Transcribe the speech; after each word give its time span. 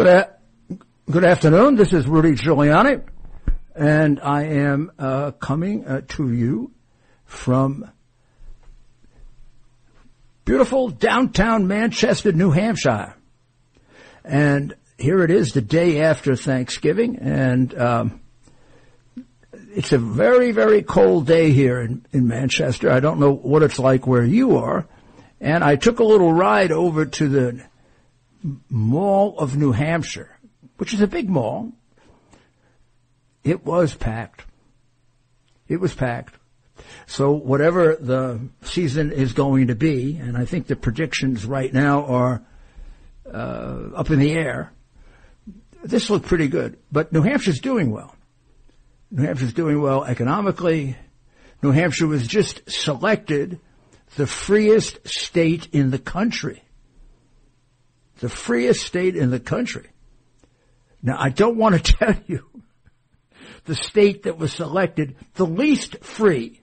Good, 0.00 0.06
a- 0.06 0.78
good 1.10 1.24
afternoon. 1.26 1.74
This 1.74 1.92
is 1.92 2.06
Rudy 2.06 2.30
Giuliani, 2.30 3.02
and 3.74 4.18
I 4.18 4.44
am 4.44 4.90
uh, 4.98 5.32
coming 5.32 5.84
uh, 5.84 6.00
to 6.16 6.32
you 6.32 6.72
from 7.26 7.84
beautiful 10.46 10.88
downtown 10.88 11.66
Manchester, 11.66 12.32
New 12.32 12.50
Hampshire. 12.50 13.14
And 14.24 14.74
here 14.96 15.22
it 15.22 15.30
is, 15.30 15.52
the 15.52 15.60
day 15.60 16.00
after 16.00 16.34
Thanksgiving, 16.34 17.18
and 17.18 17.78
um, 17.78 18.20
it's 19.52 19.92
a 19.92 19.98
very, 19.98 20.52
very 20.52 20.82
cold 20.82 21.26
day 21.26 21.52
here 21.52 21.78
in, 21.78 22.06
in 22.10 22.26
Manchester. 22.26 22.90
I 22.90 23.00
don't 23.00 23.20
know 23.20 23.34
what 23.34 23.62
it's 23.62 23.78
like 23.78 24.06
where 24.06 24.24
you 24.24 24.56
are. 24.56 24.86
And 25.42 25.62
I 25.62 25.76
took 25.76 25.98
a 25.98 26.04
little 26.04 26.32
ride 26.32 26.72
over 26.72 27.04
to 27.04 27.28
the 27.28 27.69
Mall 28.68 29.38
of 29.38 29.56
New 29.56 29.72
Hampshire, 29.72 30.38
which 30.78 30.94
is 30.94 31.00
a 31.00 31.06
big 31.06 31.28
mall. 31.28 31.72
It 33.44 33.64
was 33.64 33.94
packed. 33.94 34.44
It 35.68 35.80
was 35.80 35.94
packed. 35.94 36.34
So 37.06 37.32
whatever 37.32 37.96
the 37.96 38.40
season 38.62 39.12
is 39.12 39.32
going 39.32 39.68
to 39.68 39.74
be, 39.74 40.16
and 40.16 40.36
I 40.36 40.44
think 40.44 40.66
the 40.66 40.76
predictions 40.76 41.44
right 41.44 41.72
now 41.72 42.04
are 42.06 42.42
uh, 43.26 43.90
up 43.94 44.10
in 44.10 44.18
the 44.18 44.32
air. 44.32 44.72
This 45.82 46.10
looked 46.10 46.26
pretty 46.26 46.48
good, 46.48 46.78
but 46.90 47.12
New 47.12 47.22
Hampshire's 47.22 47.60
doing 47.60 47.90
well. 47.90 48.14
New 49.10 49.22
Hampshire's 49.22 49.52
doing 49.52 49.80
well 49.80 50.04
economically. 50.04 50.96
New 51.62 51.70
Hampshire 51.70 52.06
was 52.06 52.26
just 52.26 52.70
selected 52.70 53.60
the 54.16 54.26
freest 54.26 55.06
state 55.06 55.68
in 55.72 55.90
the 55.90 55.98
country 55.98 56.62
the 58.20 58.28
freest 58.28 58.86
state 58.86 59.16
in 59.16 59.30
the 59.30 59.40
country. 59.40 59.88
Now, 61.02 61.16
I 61.18 61.30
don't 61.30 61.56
want 61.56 61.74
to 61.84 61.92
tell 61.96 62.14
you 62.26 62.46
the 63.64 63.74
state 63.74 64.24
that 64.24 64.38
was 64.38 64.52
selected 64.52 65.16
the 65.34 65.46
least 65.46 66.04
free. 66.04 66.60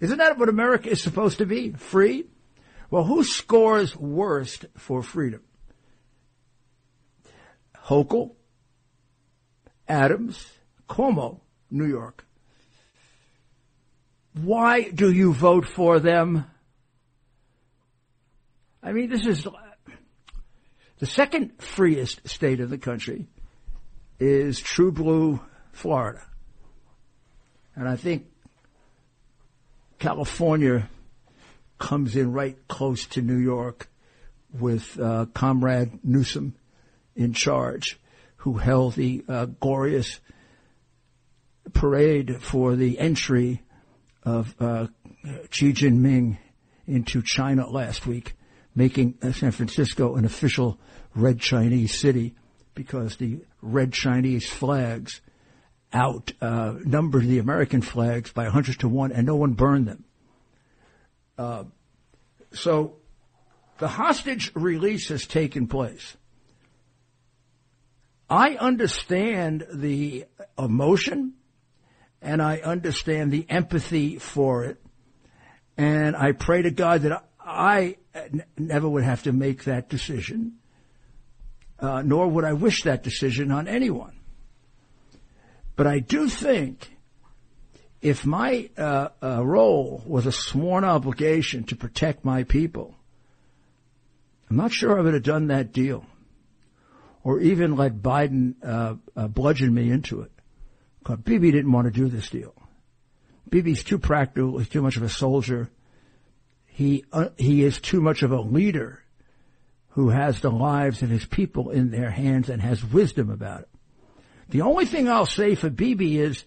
Isn't 0.00 0.18
that 0.18 0.38
what 0.38 0.48
America 0.48 0.88
is 0.88 1.02
supposed 1.02 1.38
to 1.38 1.46
be? 1.46 1.72
Free? 1.72 2.26
Well, 2.90 3.04
who 3.04 3.24
scores 3.24 3.96
worst 3.96 4.66
for 4.76 5.02
freedom? 5.02 5.42
Hochul, 7.76 8.32
Adams, 9.88 10.46
Cuomo, 10.88 11.40
New 11.70 11.86
York. 11.86 12.24
Why 14.34 14.88
do 14.88 15.10
you 15.12 15.32
vote 15.32 15.66
for 15.66 16.00
them? 16.00 16.46
I 18.82 18.92
mean, 18.92 19.08
this 19.08 19.26
is 19.26 19.46
the 20.98 21.06
second 21.06 21.60
freest 21.60 22.26
state 22.28 22.60
in 22.60 22.70
the 22.70 22.78
country 22.78 23.26
is 24.18 24.60
true 24.60 24.92
blue 24.92 25.40
Florida. 25.72 26.22
And 27.74 27.88
I 27.88 27.96
think 27.96 28.26
California 29.98 30.88
comes 31.78 32.14
in 32.14 32.32
right 32.32 32.56
close 32.68 33.06
to 33.06 33.22
New 33.22 33.36
York 33.36 33.88
with 34.52 34.98
uh, 35.00 35.26
Comrade 35.34 35.98
Newsom 36.04 36.54
in 37.16 37.32
charge, 37.32 37.98
who 38.36 38.54
held 38.58 38.94
the 38.94 39.24
uh, 39.28 39.46
glorious 39.46 40.20
parade 41.72 42.40
for 42.40 42.76
the 42.76 42.98
entry 42.98 43.62
of 44.22 44.54
uh, 44.60 44.86
Xi 45.50 45.72
Jinping 45.72 46.38
into 46.86 47.22
China 47.22 47.68
last 47.68 48.06
week 48.06 48.34
making 48.74 49.18
San 49.32 49.52
Francisco 49.52 50.16
an 50.16 50.24
official 50.24 50.78
red 51.14 51.40
Chinese 51.40 51.98
city 51.98 52.34
because 52.74 53.16
the 53.16 53.40
red 53.62 53.92
Chinese 53.92 54.48
flags 54.48 55.20
outnumbered 55.94 57.22
uh, 57.22 57.26
the 57.26 57.38
American 57.38 57.80
flags 57.80 58.32
by 58.32 58.44
100 58.44 58.80
to 58.80 58.88
1 58.88 59.12
and 59.12 59.26
no 59.26 59.36
one 59.36 59.52
burned 59.52 59.86
them. 59.86 60.04
Uh, 61.38 61.64
so 62.52 62.96
the 63.78 63.88
hostage 63.88 64.50
release 64.54 65.08
has 65.08 65.26
taken 65.26 65.66
place. 65.66 66.16
I 68.28 68.56
understand 68.56 69.66
the 69.72 70.24
emotion 70.58 71.34
and 72.22 72.40
I 72.40 72.58
understand 72.58 73.30
the 73.30 73.46
empathy 73.48 74.18
for 74.18 74.64
it. 74.64 74.80
And 75.76 76.16
I 76.16 76.32
pray 76.32 76.62
to 76.62 76.70
God 76.70 77.02
that 77.02 77.28
I 77.38 77.96
never 78.56 78.88
would 78.88 79.04
have 79.04 79.24
to 79.24 79.32
make 79.32 79.64
that 79.64 79.88
decision, 79.88 80.54
uh, 81.78 82.02
nor 82.02 82.28
would 82.28 82.44
I 82.44 82.52
wish 82.52 82.84
that 82.84 83.02
decision 83.02 83.50
on 83.50 83.68
anyone. 83.68 84.14
But 85.76 85.86
I 85.86 85.98
do 85.98 86.28
think 86.28 86.90
if 88.00 88.24
my 88.24 88.68
uh, 88.76 89.08
uh, 89.22 89.44
role 89.44 90.02
was 90.06 90.26
a 90.26 90.32
sworn 90.32 90.84
obligation 90.84 91.64
to 91.64 91.76
protect 91.76 92.24
my 92.24 92.44
people, 92.44 92.94
I'm 94.48 94.56
not 94.56 94.72
sure 94.72 94.98
I 94.98 95.02
would 95.02 95.14
have 95.14 95.22
done 95.22 95.48
that 95.48 95.72
deal, 95.72 96.04
or 97.24 97.40
even 97.40 97.76
let 97.76 97.96
Biden 97.96 98.54
uh, 98.62 98.94
uh, 99.16 99.26
bludgeon 99.28 99.74
me 99.74 99.90
into 99.90 100.20
it. 100.20 100.30
Because 100.98 101.18
Bibi 101.18 101.50
didn't 101.50 101.72
want 101.72 101.86
to 101.86 101.90
do 101.90 102.08
this 102.08 102.28
deal. 102.28 102.54
Bibi's 103.48 103.82
too 103.82 103.98
practical. 103.98 104.58
He's 104.58 104.68
too 104.68 104.82
much 104.82 104.96
of 104.96 105.02
a 105.02 105.08
soldier 105.08 105.70
he 106.74 107.04
uh, 107.12 107.28
he 107.36 107.62
is 107.62 107.80
too 107.80 108.00
much 108.00 108.24
of 108.24 108.32
a 108.32 108.40
leader 108.40 109.00
who 109.90 110.08
has 110.08 110.40
the 110.40 110.50
lives 110.50 111.02
of 111.02 111.08
his 111.08 111.24
people 111.24 111.70
in 111.70 111.92
their 111.92 112.10
hands 112.10 112.48
and 112.48 112.60
has 112.60 112.84
wisdom 112.84 113.30
about 113.30 113.60
it. 113.60 113.68
The 114.48 114.62
only 114.62 114.84
thing 114.84 115.08
I'll 115.08 115.24
say 115.24 115.54
for 115.54 115.70
Bibi 115.70 116.18
is 116.18 116.44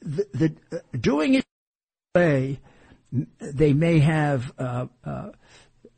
the, 0.00 0.26
the 0.34 0.56
uh, 0.72 0.78
doing 0.98 1.34
it 1.34 1.44
way 2.16 2.58
they 3.38 3.72
may 3.72 4.00
have 4.00 4.52
uh, 4.58 4.86
uh, 5.04 5.30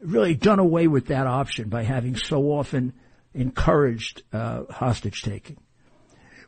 really 0.00 0.34
done 0.34 0.58
away 0.58 0.86
with 0.86 1.06
that 1.06 1.26
option 1.26 1.70
by 1.70 1.84
having 1.84 2.14
so 2.14 2.42
often 2.50 2.92
encouraged 3.32 4.22
uh, 4.34 4.64
hostage 4.68 5.22
taking. 5.22 5.56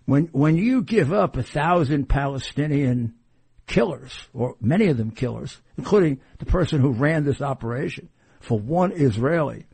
When 0.05 0.25
when 0.33 0.59
you 0.59 0.83
give 0.83 1.11
up 1.11 1.39
a 1.39 1.43
thousand 1.43 2.11
Palestinian 2.11 3.15
killers, 3.71 4.13
or 4.35 4.57
many 4.61 4.89
of 4.89 4.97
them 4.97 5.13
killers, 5.13 5.57
including 5.79 6.21
the 6.39 6.45
person 6.45 6.81
who 6.81 6.91
ran 6.91 7.25
this 7.25 7.41
operation, 7.41 8.09
for 8.41 8.59
one 8.59 8.91
Israeli, 8.91 9.65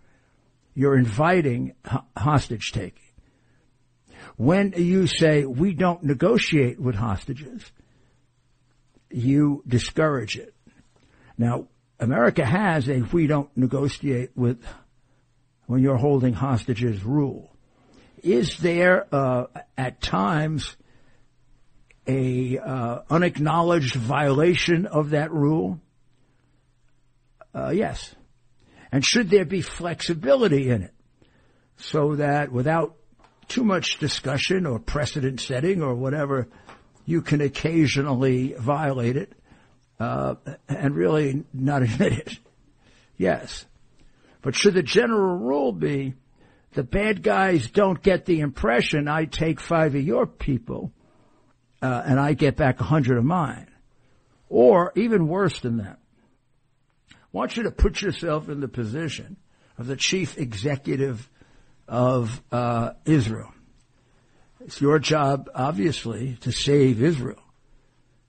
you're 0.75 0.99
inviting 0.99 1.73
hostage 2.15 2.73
taking. 2.73 3.03
When 4.37 4.75
you 4.77 5.07
say 5.07 5.47
we 5.47 5.73
don't 5.73 6.03
negotiate 6.03 6.79
with 6.79 6.95
hostages, 6.95 7.63
you 9.11 9.63
discourage 9.67 10.37
it. 10.37 10.55
Now, 11.39 11.69
America 11.99 12.45
has 12.45 12.91
a 12.91 13.01
we 13.01 13.27
don't 13.27 13.49
negotiate 13.57 14.33
with 14.37 14.63
when 15.69 15.81
you're 15.83 15.97
holding 15.97 16.35
hostages 16.35 17.03
rule. 17.03 17.51
Is 18.23 18.59
there 18.59 19.07
uh, 19.11 19.47
at 19.79 20.03
times 20.03 20.77
a 22.07 22.59
uh, 22.59 23.01
unacknowledged 23.11 23.95
violation 23.95 24.87
of 24.87 25.11
that 25.11 25.33
rule? 25.33 25.81
Uh, 27.55 27.71
yes. 27.71 28.15
And 28.93 29.05
should 29.05 29.31
there 29.31 29.45
be 29.45 29.63
flexibility 29.63 30.71
in 30.71 30.83
it 30.83 30.95
so 31.77 32.17
that 32.17 32.53
without 32.53 32.97
too 33.49 33.65
much 33.65 33.99
discussion 33.99 34.67
or 34.67 34.79
precedent 34.79 35.41
setting 35.41 35.83
or 35.83 35.95
whatever, 35.95 36.49
you 37.05 37.23
can 37.23 37.41
occasionally 37.41 38.55
violate 38.59 39.17
it 39.17 39.33
uh, 39.99 40.35
and 40.69 40.95
really 40.95 41.45
not 41.53 41.83
admit 41.83 42.13
it? 42.13 42.39
Yes. 43.17 43.65
But 44.43 44.55
should 44.55 44.75
the 44.75 44.83
general 44.83 45.37
rule 45.37 45.73
be 45.73 46.15
the 46.75 46.85
bad 46.85 47.23
guys 47.23 47.71
don't 47.71 48.03
get 48.03 48.27
the 48.27 48.41
impression 48.41 49.09
I 49.09 49.25
take 49.25 49.61
five 49.61 49.95
of 49.95 50.03
your 50.03 50.27
people 50.27 50.93
uh, 51.83 52.03
and 52.05 52.19
I 52.19 52.35
get 52.35 52.57
back 52.57 52.81
a 52.81 52.85
hundred 52.85 53.19
of 53.19 53.25
mine. 53.25 53.69
Or 54.49 54.93
even 54.95 55.29
worse 55.29 55.61
than 55.61 55.79
that. 55.79 55.99
I 57.11 57.17
want 57.33 57.57
you 57.57 57.65
to 57.65 57.71
put 57.71 58.01
yourself 58.01 58.49
in 58.49 58.61
the 58.61 58.69
position 58.69 59.37
of 59.77 59.87
the 59.87 59.97
chief 59.97 60.39
executive 60.39 61.29
of 61.89 62.43
uh, 62.51 62.93
Israel. 63.05 63.53
It's 64.61 64.81
your 64.81 64.99
job, 64.99 65.51
obviously, 65.55 66.37
to 66.41 66.51
save 66.51 67.03
Israel, 67.03 67.43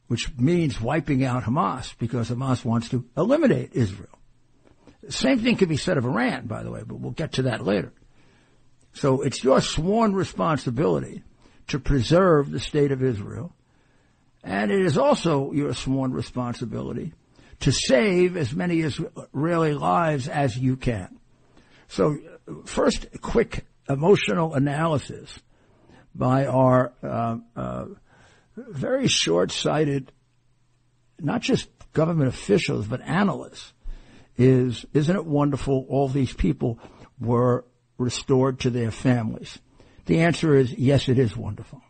which 0.07 0.35
means 0.37 0.79
wiping 0.79 1.23
out 1.23 1.43
Hamas 1.43 1.97
because 1.97 2.29
Hamas 2.29 2.65
wants 2.65 2.89
to 2.89 3.05
eliminate 3.15 3.71
Israel. 3.73 4.09
Same 5.09 5.39
thing 5.39 5.55
can 5.55 5.69
be 5.69 5.77
said 5.77 5.97
of 5.97 6.05
Iran, 6.05 6.47
by 6.47 6.63
the 6.63 6.71
way, 6.71 6.83
but 6.85 6.99
we'll 6.99 7.11
get 7.11 7.33
to 7.33 7.43
that 7.43 7.65
later. 7.65 7.93
So 8.93 9.21
it's 9.21 9.43
your 9.43 9.61
sworn 9.61 10.13
responsibility 10.13 11.23
to 11.67 11.79
preserve 11.79 12.51
the 12.51 12.59
state 12.59 12.91
of 12.91 13.03
Israel. 13.03 13.53
And 14.43 14.71
it 14.71 14.81
is 14.81 14.97
also 14.97 15.51
your 15.51 15.73
sworn 15.73 16.13
responsibility 16.13 17.13
to 17.61 17.71
save 17.71 18.37
as 18.37 18.53
many 18.53 18.81
Israeli 18.81 19.73
lives 19.73 20.27
as 20.27 20.57
you 20.57 20.77
can. 20.77 21.19
So 21.87 22.17
first, 22.65 23.07
quick 23.21 23.65
emotional 23.89 24.53
analysis 24.53 25.39
by 26.13 26.45
our 26.45 26.93
uh, 27.03 27.37
uh, 27.55 27.85
very 28.55 29.07
short-sighted, 29.07 30.11
not 31.19 31.41
just 31.41 31.69
government 31.93 32.29
officials, 32.29 32.87
but 32.87 33.01
analysts, 33.01 33.73
is, 34.37 34.85
isn't 34.93 35.15
it 35.15 35.25
wonderful 35.25 35.85
all 35.89 36.07
these 36.07 36.33
people 36.33 36.79
were 37.19 37.65
restored 37.97 38.59
to 38.61 38.69
their 38.69 38.91
families? 38.91 39.59
The 40.07 40.21
answer 40.21 40.55
is 40.55 40.73
yes, 40.73 41.09
it 41.09 41.19
is 41.19 41.35
wonderful. 41.35 41.81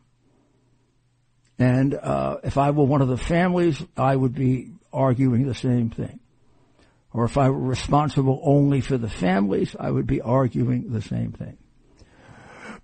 And 1.60 1.94
uh, 1.94 2.38
if 2.44 2.58
I 2.58 2.72
were 2.72 2.84
one 2.84 3.02
of 3.02 3.08
the 3.08 3.18
families, 3.18 3.82
I 3.96 4.16
would 4.16 4.36
be 4.36 4.72
arguing 4.92 5.48
the 5.48 5.56
same 5.56 5.90
thing. 5.90 6.20
Or 7.14 7.26
if 7.26 7.38
I 7.38 7.50
were 7.50 7.60
responsible 7.60 8.42
only 8.44 8.82
for 8.82 8.98
the 8.98 9.10
families, 9.10 9.76
I 9.80 9.90
would 9.90 10.06
be 10.06 10.22
arguing 10.22 10.92
the 10.92 11.02
same 11.02 11.32
thing. 11.32 11.58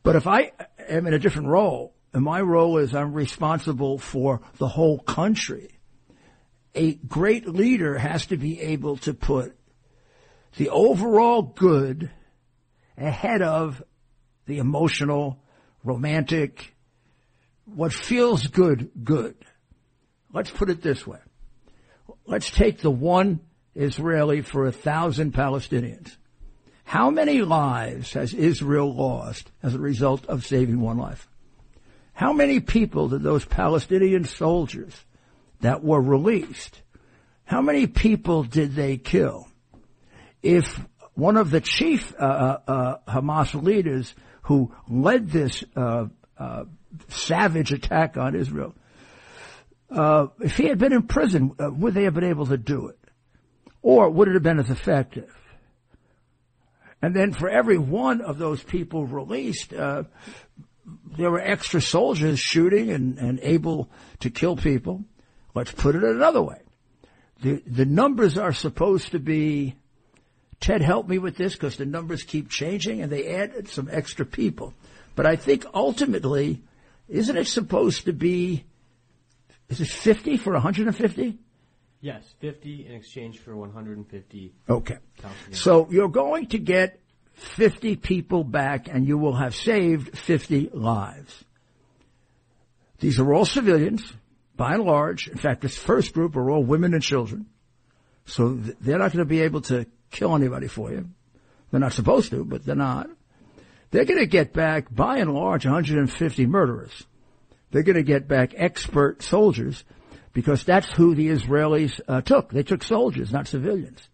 But 0.01 0.15
if 0.15 0.27
I 0.27 0.51
am 0.87 1.07
in 1.07 1.13
a 1.13 1.19
different 1.19 1.47
role, 1.47 1.93
and 2.13 2.23
my 2.23 2.41
role 2.41 2.77
is 2.77 2.93
I'm 2.93 3.13
responsible 3.13 3.97
for 3.97 4.41
the 4.57 4.67
whole 4.67 4.99
country, 4.99 5.69
a 6.75 6.93
great 6.93 7.47
leader 7.47 7.97
has 7.97 8.27
to 8.27 8.37
be 8.37 8.61
able 8.61 8.97
to 8.97 9.13
put 9.13 9.55
the 10.57 10.69
overall 10.69 11.41
good 11.41 12.11
ahead 12.97 13.41
of 13.41 13.83
the 14.45 14.57
emotional, 14.57 15.39
romantic, 15.83 16.73
what 17.65 17.93
feels 17.93 18.47
good, 18.47 18.91
good. 19.03 19.35
Let's 20.31 20.51
put 20.51 20.69
it 20.69 20.81
this 20.81 21.05
way. 21.05 21.19
Let's 22.25 22.51
take 22.51 22.79
the 22.79 22.91
one 22.91 23.39
Israeli 23.75 24.41
for 24.41 24.65
a 24.65 24.71
thousand 24.71 25.33
Palestinians. 25.33 26.15
How 26.83 27.09
many 27.09 27.41
lives 27.41 28.13
has 28.13 28.33
Israel 28.33 28.93
lost 28.93 29.49
as 29.61 29.73
a 29.73 29.79
result 29.79 30.25
of 30.27 30.45
saving 30.45 30.79
one 30.79 30.97
life? 30.97 31.27
How 32.13 32.33
many 32.33 32.59
people 32.59 33.09
did 33.09 33.23
those 33.23 33.45
Palestinian 33.45 34.25
soldiers 34.25 34.93
that 35.63 35.83
were 35.83 36.01
released, 36.01 36.81
how 37.45 37.61
many 37.61 37.87
people 37.87 38.43
did 38.43 38.75
they 38.75 38.97
kill? 38.97 39.47
If 40.41 40.79
one 41.13 41.37
of 41.37 41.51
the 41.51 41.61
chief 41.61 42.13
uh, 42.19 42.23
uh, 42.23 42.59
uh 42.67 42.97
Hamas 43.07 43.61
leaders 43.61 44.13
who 44.43 44.73
led 44.87 45.29
this 45.29 45.63
uh, 45.75 46.05
uh, 46.37 46.63
savage 47.09 47.71
attack 47.71 48.17
on 48.17 48.35
Israel, 48.35 48.75
uh, 49.89 50.27
if 50.39 50.57
he 50.57 50.65
had 50.65 50.77
been 50.79 50.93
in 50.93 51.03
prison, 51.03 51.53
would 51.59 51.93
they 51.93 52.03
have 52.03 52.13
been 52.13 52.23
able 52.23 52.47
to 52.47 52.57
do 52.57 52.87
it? 52.87 52.99
Or 53.81 54.09
would 54.09 54.27
it 54.27 54.33
have 54.33 54.43
been 54.43 54.59
as 54.59 54.69
effective? 54.69 55.31
And 57.01 57.13
then 57.13 57.33
for 57.33 57.49
every 57.49 57.77
one 57.77 58.21
of 58.21 58.37
those 58.37 58.63
people 58.63 59.05
released, 59.05 59.73
uh, 59.73 60.03
there 61.17 61.29
were 61.29 61.41
extra 61.41 61.81
soldiers 61.81 62.39
shooting 62.39 62.91
and, 62.91 63.17
and 63.17 63.39
able 63.41 63.89
to 64.21 64.29
kill 64.29 64.55
people. 64.55 65.03
Let's 65.53 65.71
put 65.71 65.95
it 65.95 66.03
another 66.03 66.41
way. 66.41 66.61
The, 67.41 67.61
the 67.67 67.85
numbers 67.85 68.37
are 68.37 68.53
supposed 68.53 69.11
to 69.11 69.19
be, 69.19 69.75
Ted 70.63 70.81
helped 70.81 71.09
me 71.09 71.17
with 71.17 71.35
this 71.35 71.55
because 71.55 71.75
the 71.75 71.85
numbers 71.85 72.23
keep 72.23 72.49
changing 72.49 73.01
and 73.01 73.11
they 73.11 73.35
added 73.35 73.67
some 73.67 73.89
extra 73.91 74.25
people. 74.25 74.73
But 75.13 75.25
I 75.25 75.35
think 75.35 75.65
ultimately, 75.73 76.61
isn't 77.09 77.35
it 77.35 77.47
supposed 77.47 78.05
to 78.05 78.13
be, 78.13 78.63
is 79.67 79.81
it 79.81 79.89
50 79.89 80.37
for 80.37 80.53
150? 80.53 81.37
Yes, 81.99 82.23
50 82.39 82.85
in 82.87 82.93
exchange 82.93 83.39
for 83.39 83.57
150. 83.57 84.53
Okay. 84.69 84.97
So 85.51 85.89
you're 85.91 86.07
going 86.07 86.45
to 86.47 86.59
get 86.59 86.97
50 87.33 87.97
people 87.97 88.45
back 88.45 88.87
and 88.87 89.05
you 89.05 89.17
will 89.17 89.35
have 89.35 89.53
saved 89.53 90.17
50 90.17 90.69
lives. 90.73 91.43
These 92.99 93.19
are 93.19 93.33
all 93.33 93.43
civilians, 93.43 94.13
by 94.55 94.75
and 94.75 94.83
large. 94.83 95.27
In 95.27 95.37
fact, 95.37 95.59
this 95.59 95.75
first 95.75 96.13
group 96.13 96.37
are 96.37 96.49
all 96.49 96.63
women 96.63 96.93
and 96.93 97.03
children. 97.03 97.47
So 98.23 98.53
they're 98.53 98.97
not 98.97 99.11
going 99.11 99.25
to 99.25 99.29
be 99.29 99.41
able 99.41 99.59
to 99.63 99.87
kill 100.13 100.35
anybody 100.35 100.67
for 100.67 100.91
you. 100.91 101.09
They're 101.71 101.79
not 101.79 101.93
supposed 101.93 102.31
to, 102.31 102.45
but 102.45 102.65
they're 102.65 102.75
not. 102.75 103.09
They're 103.91 104.05
going 104.05 104.19
to 104.19 104.27
get 104.27 104.53
back, 104.53 104.93
by 104.93 105.17
and 105.17 105.33
large, 105.33 105.65
150 105.65 106.45
murderers. 106.45 107.03
They're 107.71 107.83
going 107.83 107.95
to 107.95 108.03
get 108.03 108.27
back 108.27 108.53
expert 108.55 109.23
soldiers 109.23 109.83
because 110.31 110.63
that's 110.63 110.89
who 110.91 111.15
the 111.15 111.29
Israelis 111.29 111.99
uh, 112.07 112.21
took. 112.21 112.51
They 112.51 112.63
took 112.63 112.83
soldiers, 112.83 113.31
not 113.31 113.47
civilians. 113.47 114.07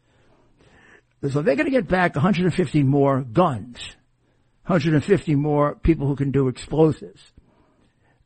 So 1.21 1.41
they're 1.41 1.55
going 1.55 1.65
to 1.65 1.71
get 1.71 1.87
back 1.87 2.15
150 2.15 2.83
more 2.83 3.21
guns, 3.21 3.77
150 4.65 5.35
more 5.35 5.75
people 5.75 6.07
who 6.07 6.15
can 6.15 6.31
do 6.31 6.47
explosives. 6.47 7.21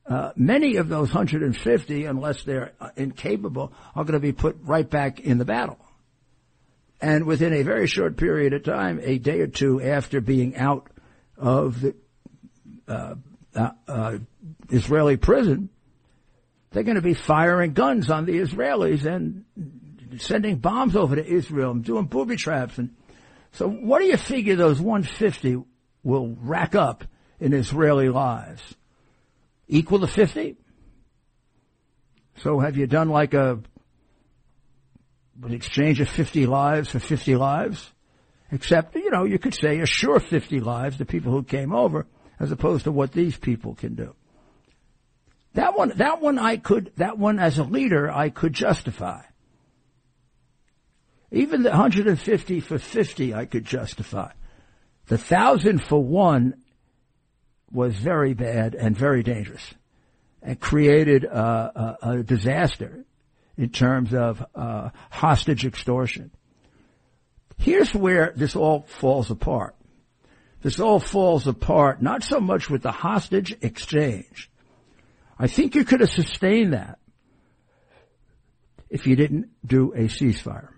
Uh, 0.06 0.31
many 0.36 0.76
of 0.76 0.90
those 0.90 1.08
150, 1.08 2.06
unless 2.06 2.44
they're 2.44 2.74
uh, 2.80 2.90
incapable, 2.96 3.74
are 3.96 4.04
going 4.04 4.14
to 4.14 4.19
be 4.19 4.34
put 4.34 4.58
right 4.62 4.88
back 4.88 5.19
in 5.19 5.38
the 5.38 5.46
battle. 5.46 5.80
And 7.04 7.26
within 7.26 7.52
a 7.52 7.64
very 7.64 7.86
short 7.86 8.16
period 8.16 8.54
of 8.54 8.64
time, 8.64 9.02
a 9.04 9.18
day 9.18 9.42
or 9.42 9.48
two 9.48 9.82
after 9.82 10.22
being 10.22 10.56
out 10.56 10.88
of 11.38 11.82
the 11.82 11.96
uh, 12.88 13.16
uh, 13.54 13.72
uh 13.86 14.18
Israeli 14.70 15.18
prison, 15.18 15.68
they're 16.72 16.84
going 16.84 16.96
to 16.96 17.02
be 17.02 17.14
firing 17.14 17.74
guns 17.74 18.10
on 18.10 18.24
the 18.24 18.40
Israelis 18.40 19.06
and 19.06 19.44
sending 20.18 20.60
bombs 20.60 20.96
over 20.96 21.18
to 21.18 21.26
Israel 21.26 21.72
and 21.72 21.84
doing 21.84 22.06
booby 22.06 22.38
traps. 22.38 22.78
And 22.78 22.96
so 23.52 23.68
what 23.68 24.00
do 24.00 24.06
you 24.06 24.16
figure 24.16 24.56
those 24.56 24.80
150 24.80 25.57
will 26.04 26.38
rack 26.40 26.74
up 26.74 27.04
in 27.38 27.52
Israeli 27.52 28.07
lives? 28.07 28.64
Equal 29.68 30.00
to 30.00 30.07
50? 30.07 30.56
So 32.38 32.62
have 32.62 32.78
you 32.78 32.88
done 32.88 33.10
like 33.10 33.33
a 33.33 33.60
an 35.42 35.54
exchange 35.54 35.99
of 35.99 36.09
50 36.09 36.45
lives 36.45 36.90
for 36.90 36.99
50 36.99 37.35
lives? 37.35 37.92
Except, 38.52 38.95
you 38.95 39.09
know, 39.09 39.23
you 39.23 39.40
could 39.40 39.56
say 39.56 39.80
assure 39.80 40.19
50 40.19 40.59
lives 40.59 40.97
to 40.97 41.06
people 41.06 41.31
who 41.31 41.44
came 41.44 41.73
over 41.73 42.06
as 42.40 42.52
opposed 42.52 42.83
to 42.83 42.92
what 42.92 43.11
these 43.11 43.35
people 43.35 43.73
can 43.73 43.95
do. 43.95 44.16
That 45.54 45.78
one, 45.78 45.94
that 45.97 46.21
one 46.21 46.40
I 46.40 46.57
could, 46.57 46.92
that 46.97 47.18
one 47.18 47.40
as 47.40 47.57
a 47.57 47.63
leader 47.63 48.11
I 48.11 48.30
could 48.30 48.54
justify. 48.54 49.21
Even 51.31 51.63
the 51.63 51.69
150 51.69 52.59
for 52.59 52.78
50 52.78 53.33
I 53.33 53.45
could 53.45 53.66
justify. 53.66 54.31
The 55.07 55.18
thousand 55.18 55.85
for 55.85 56.04
one 56.04 56.56
was 57.71 57.95
very 57.95 58.33
bad 58.33 58.75
and 58.75 58.95
very 58.95 59.23
dangerous 59.23 59.73
and 60.42 60.59
created 60.59 61.23
a, 61.23 61.97
a, 62.02 62.09
a 62.09 62.23
disaster 62.23 63.06
in 63.57 63.69
terms 63.69 64.14
of 64.14 64.44
uh, 64.56 64.90
hostage 65.10 65.66
extortion. 65.66 66.31
Here's 67.57 67.94
where 67.94 68.33
this 68.36 68.56
all 68.56 68.81
falls 68.83 69.30
apart. 69.30 69.76
This 70.62 70.80
all 70.80 71.00
falls 71.00 71.48
apart 71.48 72.02
not 72.02 72.24
so 72.24 72.40
much 72.40 72.69
with 72.69 72.81
the 72.81 72.92
hostage 72.92 73.56
exchange, 73.62 74.50
I 75.38 75.48
think 75.48 75.76
you 75.76 75.83
could 75.83 76.00
have 76.00 76.12
sustained 76.12 76.74
that 76.74 77.00
if 78.90 79.07
you 79.07 79.16
didn't 79.16 79.50
do 79.66 79.92
a 79.94 80.04
ceasefire. 80.04 80.69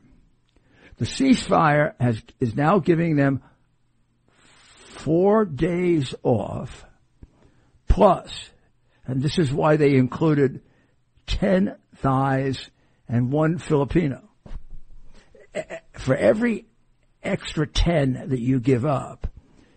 The 0.98 1.06
ceasefire 1.06 1.94
has, 2.00 2.22
is 2.40 2.56
now 2.56 2.80
giving 2.80 3.16
them 3.16 3.44
four 4.38 5.44
days 5.44 6.16
off 6.24 6.86
plus, 7.88 8.50
and 9.06 9.22
this 9.22 9.38
is 9.38 9.52
why 9.52 9.76
they 9.76 9.96
included 9.96 10.62
10 11.28 11.76
Thais 12.06 12.70
and 13.10 13.32
one 13.32 13.58
Filipino. 13.58 14.22
For 15.94 16.16
every 16.16 16.68
extra 17.24 17.66
10 17.66 18.30
that 18.30 18.40
you 18.40 18.60
give 18.60 18.86
up, 18.86 19.28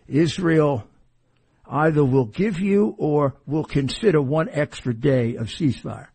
Israel 0.07 0.85
either 1.67 2.05
will 2.05 2.25
give 2.25 2.59
you 2.59 2.95
or 2.99 3.35
will 3.47 3.63
consider 3.63 4.21
one 4.21 4.47
extra 4.51 4.93
day 4.93 5.35
of 5.35 5.47
ceasefire. 5.47 6.07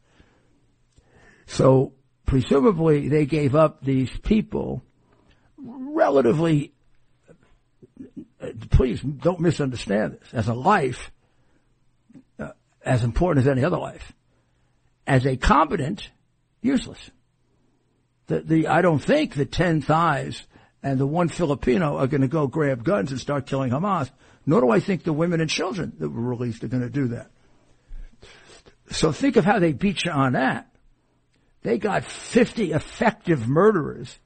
So 1.47 1.92
presumably 2.26 3.09
they 3.09 3.26
gave 3.26 3.56
up 3.56 3.83
these 3.83 4.11
people 4.23 4.85
relatively 5.59 6.73
please 8.71 9.00
don't 9.00 9.40
misunderstand 9.40 10.18
this. 10.21 10.28
As 10.33 10.49
a 10.49 10.54
life, 10.54 11.11
uh, 12.38 12.50
as 12.85 13.02
important 13.02 13.47
as 13.47 13.50
any 13.50 13.64
other 13.64 13.78
life, 13.78 14.12
as 15.06 15.26
a 15.26 15.37
competent, 15.37 16.11
useless. 16.62 17.11
The, 18.26 18.40
the, 18.40 18.66
I 18.68 18.82
don't 18.82 18.99
think 18.99 19.34
the 19.34 19.44
10 19.44 19.82
Thais 19.82 20.42
and 20.82 20.99
the 20.99 21.06
one 21.06 21.28
Filipino 21.28 21.96
are 21.99 22.06
going 22.06 22.23
to 22.23 22.28
go 22.28 22.46
grab 22.46 22.84
guns 22.84 23.11
and 23.11 23.20
start 23.20 23.46
killing 23.46 23.70
Hamas, 23.70 24.11
nor 24.46 24.61
do 24.61 24.70
I 24.70 24.80
think 24.80 25.02
the 25.02 25.12
women 25.12 25.40
and 25.40 25.50
children 25.50 25.92
that 25.99 26.08
were 26.08 26.23
released 26.23 26.64
are 26.64 26.68
going 26.68 26.82
to 26.82 26.90
do 26.90 27.08
that. 27.08 27.30
So 28.90 29.12
think 29.12 29.37
of 29.37 29.44
how 29.44 29.58
they 29.58 29.73
beat 29.73 30.04
you 30.04 30.11
on 30.11 30.34
that. 30.34 30.70
They 31.62 31.78
got 31.78 32.04
50 32.04 32.73
effective 32.73 33.49
murderers, 33.49 34.18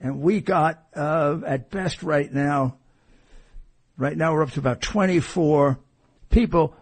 and 0.00 0.20
we 0.20 0.40
got, 0.40 0.84
uh, 0.94 1.38
at 1.46 1.70
best 1.70 2.02
right 2.02 2.32
now, 2.32 2.78
right 3.96 4.16
now 4.16 4.32
we're 4.32 4.42
up 4.42 4.50
to 4.52 4.60
about 4.60 4.80
24 4.80 5.78
people 6.30 6.74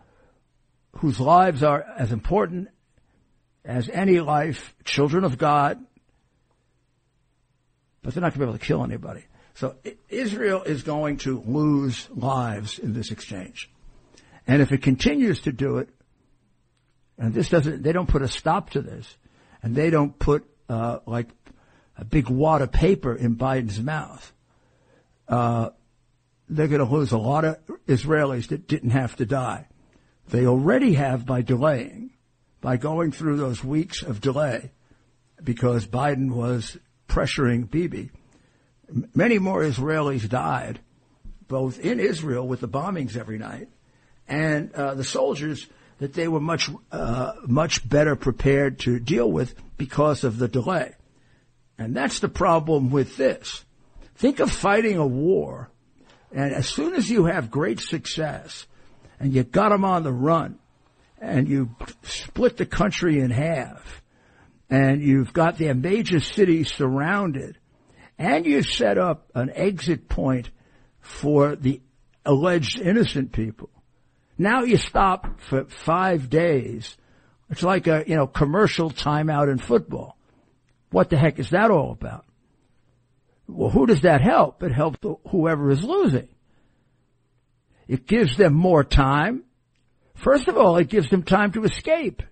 whose 0.99 1.21
lives 1.21 1.63
are 1.63 1.85
as 1.99 2.13
important 2.13 2.69
as 3.65 3.89
any 3.89 4.21
life, 4.21 4.75
children 4.85 5.25
of 5.25 5.39
God, 5.39 5.85
but 8.03 8.15
they're 8.15 8.21
not 8.21 8.35
going 8.35 8.41
to 8.41 8.47
be 8.47 8.51
able 8.51 8.59
to 8.59 8.65
kill 8.65 8.85
anybody. 8.85 9.25
So 9.55 9.77
Israel 10.09 10.63
is 10.63 10.83
going 10.83 11.19
to 11.19 11.41
lose 11.41 12.09
lives 12.15 12.79
in 12.79 12.93
this 12.93 13.11
exchange. 13.11 13.71
And 14.47 14.61
if 14.61 14.73
it 14.73 14.83
continues 14.83 15.41
to 15.43 15.53
do 15.53 15.79
it, 15.79 15.89
and 17.17 17.33
this 17.33 17.49
doesn't, 17.49 17.83
they 17.83 17.93
don't 17.93 18.09
put 18.09 18.23
a 18.23 18.29
stop 18.29 18.71
to 18.71 18.83
this, 18.83 19.17
and 19.63 19.75
they 19.75 19.91
don't 19.91 20.19
put, 20.19 20.45
uh, 20.69 20.99
like 21.07 21.29
a 21.97 22.05
big 22.05 22.29
wad 22.29 22.61
of 22.61 22.73
paper 22.73 23.15
in 23.15 23.37
Biden's 23.37 23.81
mouth, 23.81 24.33
uh, 25.29 25.71
they're 26.49 26.69
going 26.69 26.87
to 26.87 26.93
lose 26.93 27.13
a 27.13 27.19
lot 27.19 27.45
of 27.45 27.59
Israelis 27.87 28.49
that 28.49 28.69
didn't 28.69 28.91
have 28.91 29.17
to 29.17 29.25
die. 29.25 29.69
They 30.29 30.47
already 30.47 30.95
have 30.95 31.25
by 31.25 31.43
delaying, 31.43 32.04
by 32.65 32.79
going 32.79 33.13
through 33.13 33.37
those 33.37 33.63
weeks 33.63 34.03
of 34.03 34.23
delay, 34.23 34.71
because 35.43 35.87
Biden 35.87 36.33
was 36.33 36.79
pressuring 37.07 37.71
Bibi. 37.71 38.11
Many 39.15 39.39
more 39.39 39.61
Israelis 39.61 40.27
died, 40.27 40.81
both 41.47 41.79
in 41.79 42.01
Israel 42.01 42.49
with 42.49 42.61
the 42.61 42.69
bombings 42.69 43.19
every 43.19 43.37
night, 43.37 43.69
and 44.27 44.73
uh, 44.73 44.95
the 44.95 45.05
soldiers 45.05 45.67
that 45.99 46.15
they 46.15 46.27
were 46.27 46.41
much 46.41 46.71
uh, 46.91 47.35
much 47.47 47.87
better 47.87 48.17
prepared 48.17 48.79
to 48.79 48.99
deal 48.99 49.31
with 49.31 49.55
because 49.77 50.25
of 50.25 50.39
the 50.39 50.49
delay. 50.49 50.95
And 51.77 51.95
that's 51.95 52.21
the 52.21 52.31
problem 52.31 52.91
with 52.91 53.19
this. 53.19 53.63
Think 54.15 54.41
of 54.41 54.51
fighting 54.51 54.97
a 54.97 55.07
war, 55.07 55.69
and 56.33 56.55
as 56.55 56.67
soon 56.67 56.95
as 56.95 57.11
you 57.11 57.27
have 57.27 57.51
great 57.51 57.81
success, 57.81 58.67
and 59.21 59.35
you 59.35 59.45
got 59.45 59.69
them 59.69 59.85
on 59.85 60.03
the 60.03 60.13
run, 60.13 60.59
and 61.25 61.49
you 61.49 61.75
split 62.03 62.57
the 62.57 62.67
country 62.67 63.21
in 63.21 63.31
half, 63.31 64.03
and 64.69 65.03
you've 65.03 65.33
got 65.33 65.59
their 65.59 65.75
major 65.75 66.21
cities 66.21 66.73
surrounded, 66.73 67.59
and 68.19 68.45
you 68.47 68.63
set 68.63 68.99
up 68.99 69.31
an 69.35 69.51
exit 69.55 70.09
point 70.09 70.51
for 71.01 71.57
the 71.57 71.81
alleged 72.25 72.81
innocent 72.81 73.33
people. 73.33 73.71
Now 74.37 74.63
you 74.63 74.77
stop 74.77 75.41
for 75.41 75.65
five 75.65 76.29
days. 76.29 76.97
It's 77.51 77.63
like 77.63 77.87
a, 77.87 78.05
you 78.07 78.17
know, 78.17 78.27
commercial 78.27 78.91
timeout 78.91 79.51
in 79.51 79.59
football. 79.59 80.17
What 80.91 81.11
the 81.11 81.17
heck 81.17 81.39
is 81.39 81.51
that 81.51 81.71
all 81.71 81.93
about? 81.93 82.25
Well, 83.47 83.71
who 83.71 83.87
does 83.87 84.03
that 84.03 84.23
help? 84.23 84.63
It 84.63 84.73
helps 84.73 84.99
whoever 85.31 85.71
is 85.71 85.83
losing. 85.83 86.29
It 87.87 88.07
gives 88.07 88.37
them 88.37 88.55
more 88.55 88.83
time. 88.83 89.45
First 90.17 90.49
of 90.49 90.57
all, 90.57 90.77
it 90.77 90.89
gives 90.89 91.11
them 91.11 91.23
time 91.23 91.53
to 91.53 91.65
escape. 91.65 92.23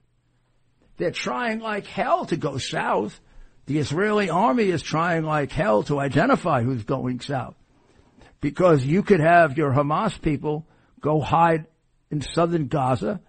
They're 0.96 1.10
trying 1.10 1.60
like 1.60 1.86
hell 1.86 2.26
to 2.26 2.36
go 2.36 2.58
south. 2.58 3.20
The 3.66 3.78
Israeli 3.78 4.30
army 4.30 4.64
is 4.64 4.82
trying 4.82 5.24
like 5.24 5.52
hell 5.52 5.82
to 5.84 5.98
identify 5.98 6.62
who's 6.62 6.84
going 6.84 7.20
south. 7.20 7.54
Because 8.40 8.84
you 8.84 9.02
could 9.02 9.20
have 9.20 9.56
your 9.56 9.72
Hamas 9.72 10.20
people 10.20 10.66
go 11.00 11.20
hide 11.20 11.66
in 12.10 12.20
southern 12.20 12.68
Gaza, 12.68 13.20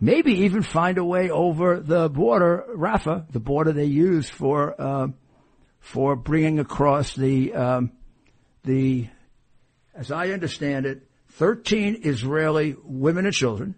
maybe 0.00 0.32
even 0.44 0.62
find 0.62 0.98
a 0.98 1.04
way 1.04 1.30
over 1.30 1.80
the 1.80 2.08
border, 2.08 2.64
Rafah, 2.74 3.30
the 3.30 3.40
border 3.40 3.72
they 3.72 3.84
use 3.84 4.28
for, 4.28 4.80
uh, 4.80 5.08
for 5.80 6.16
bringing 6.16 6.58
across 6.58 7.14
the, 7.14 7.54
um, 7.54 7.92
the, 8.64 9.08
as 9.94 10.10
I 10.10 10.28
understand 10.30 10.86
it, 10.86 11.05
13 11.36 12.00
Israeli 12.04 12.74
women 12.82 13.26
and 13.26 13.34
children, 13.34 13.74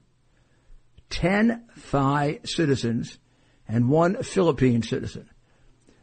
10 1.10 1.64
Thai 1.90 2.38
citizens 2.44 3.18
and 3.66 3.88
one 3.88 4.22
Philippine 4.22 4.82
citizen. 4.82 5.28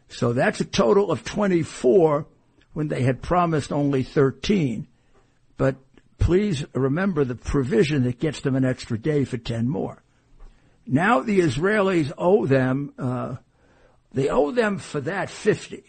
So 0.08 0.34
that's 0.34 0.60
a 0.60 0.66
total 0.66 1.10
of 1.10 1.24
24 1.24 2.26
when 2.74 2.88
they 2.88 3.02
had 3.02 3.22
promised 3.22 3.72
only 3.72 4.02
13. 4.02 4.86
But 5.56 5.76
please 6.18 6.66
remember 6.74 7.24
the 7.24 7.34
provision 7.34 8.04
that 8.04 8.20
gets 8.20 8.40
them 8.40 8.54
an 8.54 8.66
extra 8.66 8.98
day 8.98 9.24
for 9.24 9.38
10 9.38 9.66
more. 9.66 10.02
Now 10.86 11.20
the 11.20 11.40
Israelis 11.40 12.12
owe 12.18 12.44
them, 12.44 12.92
uh, 12.98 13.36
they 14.12 14.28
owe 14.28 14.50
them 14.50 14.76
for 14.76 15.00
that 15.00 15.30
50. 15.30 15.84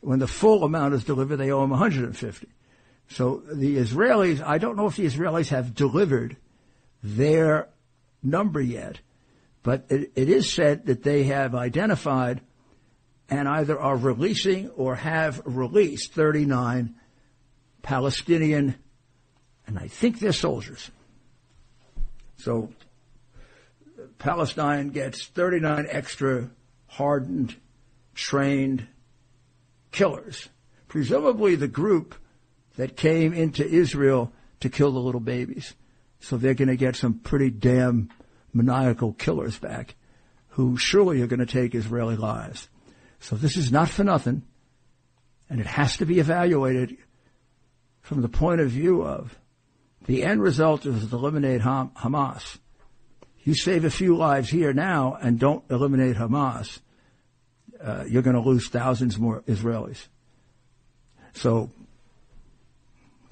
When 0.00 0.18
the 0.18 0.28
full 0.28 0.64
amount 0.64 0.94
is 0.94 1.04
delivered, 1.04 1.36
they 1.36 1.50
owe 1.50 1.62
them 1.62 1.70
150. 1.70 2.46
So 3.10 3.42
the 3.52 3.76
Israelis, 3.76 4.40
I 4.40 4.58
don't 4.58 4.76
know 4.76 4.86
if 4.86 4.96
the 4.96 5.06
Israelis 5.06 5.48
have 5.48 5.74
delivered 5.74 6.36
their 7.02 7.68
number 8.22 8.60
yet, 8.60 9.00
but 9.62 9.84
it, 9.88 10.12
it 10.14 10.28
is 10.28 10.52
said 10.52 10.86
that 10.86 11.02
they 11.02 11.24
have 11.24 11.54
identified 11.54 12.40
and 13.28 13.48
either 13.48 13.78
are 13.78 13.96
releasing 13.96 14.70
or 14.70 14.94
have 14.94 15.42
released 15.44 16.12
39 16.14 16.94
Palestinian, 17.82 18.76
and 19.66 19.78
I 19.78 19.88
think 19.88 20.18
they're 20.18 20.32
soldiers. 20.32 20.90
So 22.36 22.70
Palestine 24.18 24.90
gets 24.90 25.26
39 25.26 25.86
extra 25.88 26.50
hardened, 26.86 27.56
trained 28.14 28.86
killers. 29.90 30.48
Presumably 30.88 31.56
the 31.56 31.68
group 31.68 32.14
that 32.76 32.96
came 32.96 33.32
into 33.32 33.66
Israel 33.66 34.32
to 34.60 34.68
kill 34.68 34.92
the 34.92 35.00
little 35.00 35.20
babies. 35.20 35.74
So 36.20 36.36
they're 36.36 36.54
going 36.54 36.68
to 36.68 36.76
get 36.76 36.96
some 36.96 37.14
pretty 37.14 37.50
damn 37.50 38.10
maniacal 38.52 39.12
killers 39.14 39.58
back 39.58 39.94
who 40.48 40.76
surely 40.76 41.22
are 41.22 41.26
going 41.26 41.40
to 41.40 41.46
take 41.46 41.74
Israeli 41.74 42.16
lives. 42.16 42.68
So 43.20 43.36
this 43.36 43.56
is 43.56 43.70
not 43.70 43.88
for 43.88 44.04
nothing. 44.04 44.42
And 45.48 45.60
it 45.60 45.66
has 45.66 45.96
to 45.98 46.06
be 46.06 46.18
evaluated 46.20 46.96
from 48.00 48.22
the 48.22 48.28
point 48.28 48.60
of 48.60 48.70
view 48.70 49.02
of 49.02 49.38
the 50.06 50.22
end 50.24 50.42
result 50.42 50.86
is 50.86 51.08
to 51.08 51.16
eliminate 51.16 51.60
Hamas. 51.60 52.58
You 53.42 53.54
save 53.54 53.84
a 53.84 53.90
few 53.90 54.16
lives 54.16 54.48
here 54.48 54.72
now 54.72 55.16
and 55.20 55.38
don't 55.38 55.64
eliminate 55.70 56.16
Hamas, 56.16 56.80
uh, 57.82 58.04
you're 58.06 58.22
going 58.22 58.36
to 58.36 58.42
lose 58.42 58.68
thousands 58.68 59.18
more 59.18 59.42
Israelis. 59.42 60.06
So 61.34 61.70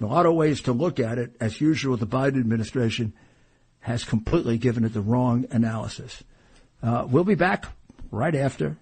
a 0.01 0.07
lot 0.07 0.27
of 0.27 0.35
ways 0.35 0.63
to 0.63 0.73
look 0.73 1.01
at 1.01 1.19
it. 1.19 1.35
As 1.41 1.61
usual, 1.61 1.97
the 1.97 2.07
Biden 2.07 2.39
administration 2.39 3.13
has 3.81 4.05
completely 4.05 4.59
given 4.59 4.85
it 4.85 4.93
the 4.93 5.01
wrong 5.01 5.47
analysis. 5.51 6.23
Uh, 6.83 7.07
we'll 7.09 7.25
be 7.25 7.35
back 7.35 7.67
right 8.11 8.35
after 8.35 8.77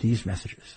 these 0.00 0.26
messages. 0.26 0.76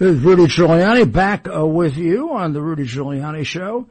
This 0.00 0.16
is 0.16 0.22
Rudy 0.22 0.44
Giuliani 0.44 1.12
back 1.12 1.46
uh, 1.46 1.66
with 1.66 1.98
you 1.98 2.32
on 2.32 2.54
the 2.54 2.62
Rudy 2.62 2.84
Giuliani 2.84 3.44
Show. 3.44 3.86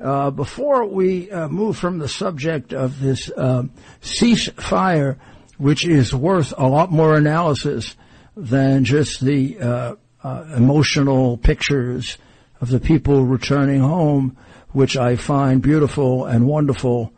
Uh, 0.00 0.32
before 0.32 0.86
we 0.86 1.30
uh, 1.30 1.46
move 1.46 1.76
from 1.76 1.98
the 1.98 2.08
subject 2.08 2.72
of 2.72 2.98
this 2.98 3.30
uh, 3.30 3.62
ceasefire, 4.00 5.18
which 5.58 5.86
is 5.86 6.12
worth 6.12 6.52
a 6.58 6.66
lot 6.66 6.90
more 6.90 7.16
analysis 7.16 7.94
than 8.36 8.84
just 8.84 9.24
the 9.24 9.56
uh, 9.60 9.94
uh, 10.24 10.44
emotional 10.56 11.36
pictures 11.36 12.18
of 12.60 12.68
the 12.68 12.80
people 12.80 13.24
returning 13.24 13.82
home, 13.82 14.36
which 14.70 14.96
I 14.96 15.14
find 15.14 15.62
beautiful 15.62 16.24
and 16.26 16.48
wonderful. 16.48 17.12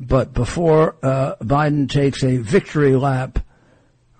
But 0.00 0.32
before 0.32 0.96
uh, 1.02 1.36
Biden 1.42 1.90
takes 1.90 2.24
a 2.24 2.38
victory 2.38 2.96
lap 2.96 3.38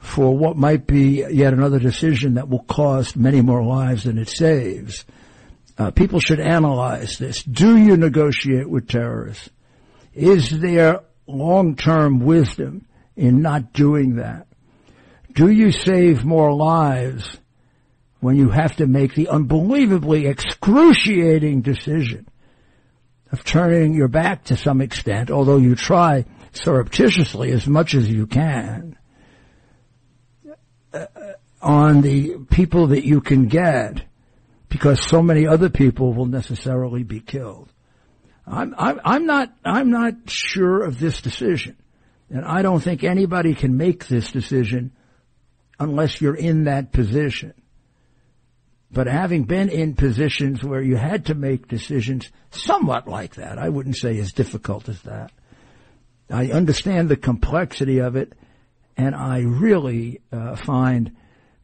for 0.06 0.36
what 0.36 0.56
might 0.56 0.86
be 0.86 1.24
yet 1.30 1.52
another 1.52 1.80
decision 1.80 2.34
that 2.34 2.48
will 2.48 2.62
cost 2.62 3.16
many 3.16 3.40
more 3.42 3.62
lives 3.62 4.04
than 4.04 4.18
it 4.18 4.28
saves, 4.28 5.04
uh, 5.78 5.90
people 5.90 6.20
should 6.20 6.40
analyze 6.40 7.18
this. 7.18 7.42
Do 7.42 7.76
you 7.76 7.96
negotiate 7.96 8.70
with 8.70 8.88
terrorists? 8.88 9.50
Is 10.14 10.48
there 10.50 11.00
long-term 11.26 12.20
wisdom 12.20 12.86
in 13.16 13.42
not 13.42 13.72
doing 13.72 14.16
that? 14.16 14.46
Do 15.32 15.50
you 15.50 15.72
save 15.72 16.24
more 16.24 16.54
lives 16.54 17.38
when 18.20 18.36
you 18.36 18.48
have 18.48 18.76
to 18.76 18.86
make 18.86 19.14
the 19.14 19.28
unbelievably 19.28 20.26
excruciating 20.26 21.62
decision 21.62 22.28
of 23.32 23.44
turning 23.44 23.92
your 23.92 24.08
back 24.08 24.44
to 24.44 24.56
some 24.56 24.80
extent, 24.80 25.30
although 25.30 25.58
you 25.58 25.74
try 25.74 26.24
surreptitiously 26.52 27.50
as 27.50 27.66
much 27.66 27.94
as 27.94 28.08
you 28.08 28.26
can, 28.26 28.95
on 31.60 32.02
the 32.02 32.36
people 32.50 32.88
that 32.88 33.04
you 33.04 33.20
can 33.20 33.46
get 33.46 34.04
because 34.68 35.02
so 35.02 35.22
many 35.22 35.46
other 35.46 35.70
people 35.70 36.12
will 36.12 36.26
necessarily 36.26 37.02
be 37.02 37.20
killed. 37.20 37.72
I'm, 38.46 38.74
I'm, 38.78 39.00
I'm 39.04 39.26
not, 39.26 39.52
I'm 39.64 39.90
not 39.90 40.14
sure 40.26 40.82
of 40.82 40.98
this 40.98 41.20
decision. 41.20 41.76
And 42.30 42.44
I 42.44 42.62
don't 42.62 42.80
think 42.80 43.04
anybody 43.04 43.54
can 43.54 43.76
make 43.76 44.06
this 44.06 44.30
decision 44.30 44.92
unless 45.78 46.20
you're 46.20 46.36
in 46.36 46.64
that 46.64 46.92
position. 46.92 47.54
But 48.90 49.08
having 49.08 49.44
been 49.44 49.68
in 49.68 49.94
positions 49.94 50.62
where 50.62 50.82
you 50.82 50.96
had 50.96 51.26
to 51.26 51.34
make 51.34 51.68
decisions 51.68 52.30
somewhat 52.50 53.08
like 53.08 53.34
that, 53.34 53.58
I 53.58 53.68
wouldn't 53.68 53.96
say 53.96 54.18
as 54.18 54.32
difficult 54.32 54.88
as 54.88 55.02
that. 55.02 55.32
I 56.30 56.50
understand 56.50 57.08
the 57.08 57.16
complexity 57.16 57.98
of 57.98 58.16
it, 58.16 58.32
and 58.96 59.14
I 59.14 59.40
really 59.40 60.20
uh, 60.32 60.56
find 60.56 61.16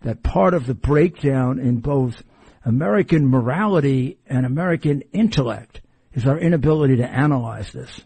that 0.02 0.22
part 0.22 0.54
of 0.54 0.66
the 0.66 0.74
breakdown 0.74 1.58
in 1.58 1.78
both 1.78 2.22
American 2.64 3.28
morality 3.28 4.18
and 4.26 4.46
American 4.46 5.02
intellect 5.12 5.80
is 6.12 6.26
our 6.26 6.38
inability 6.38 6.96
to 6.96 7.08
analyze 7.08 7.72
this 7.72 8.02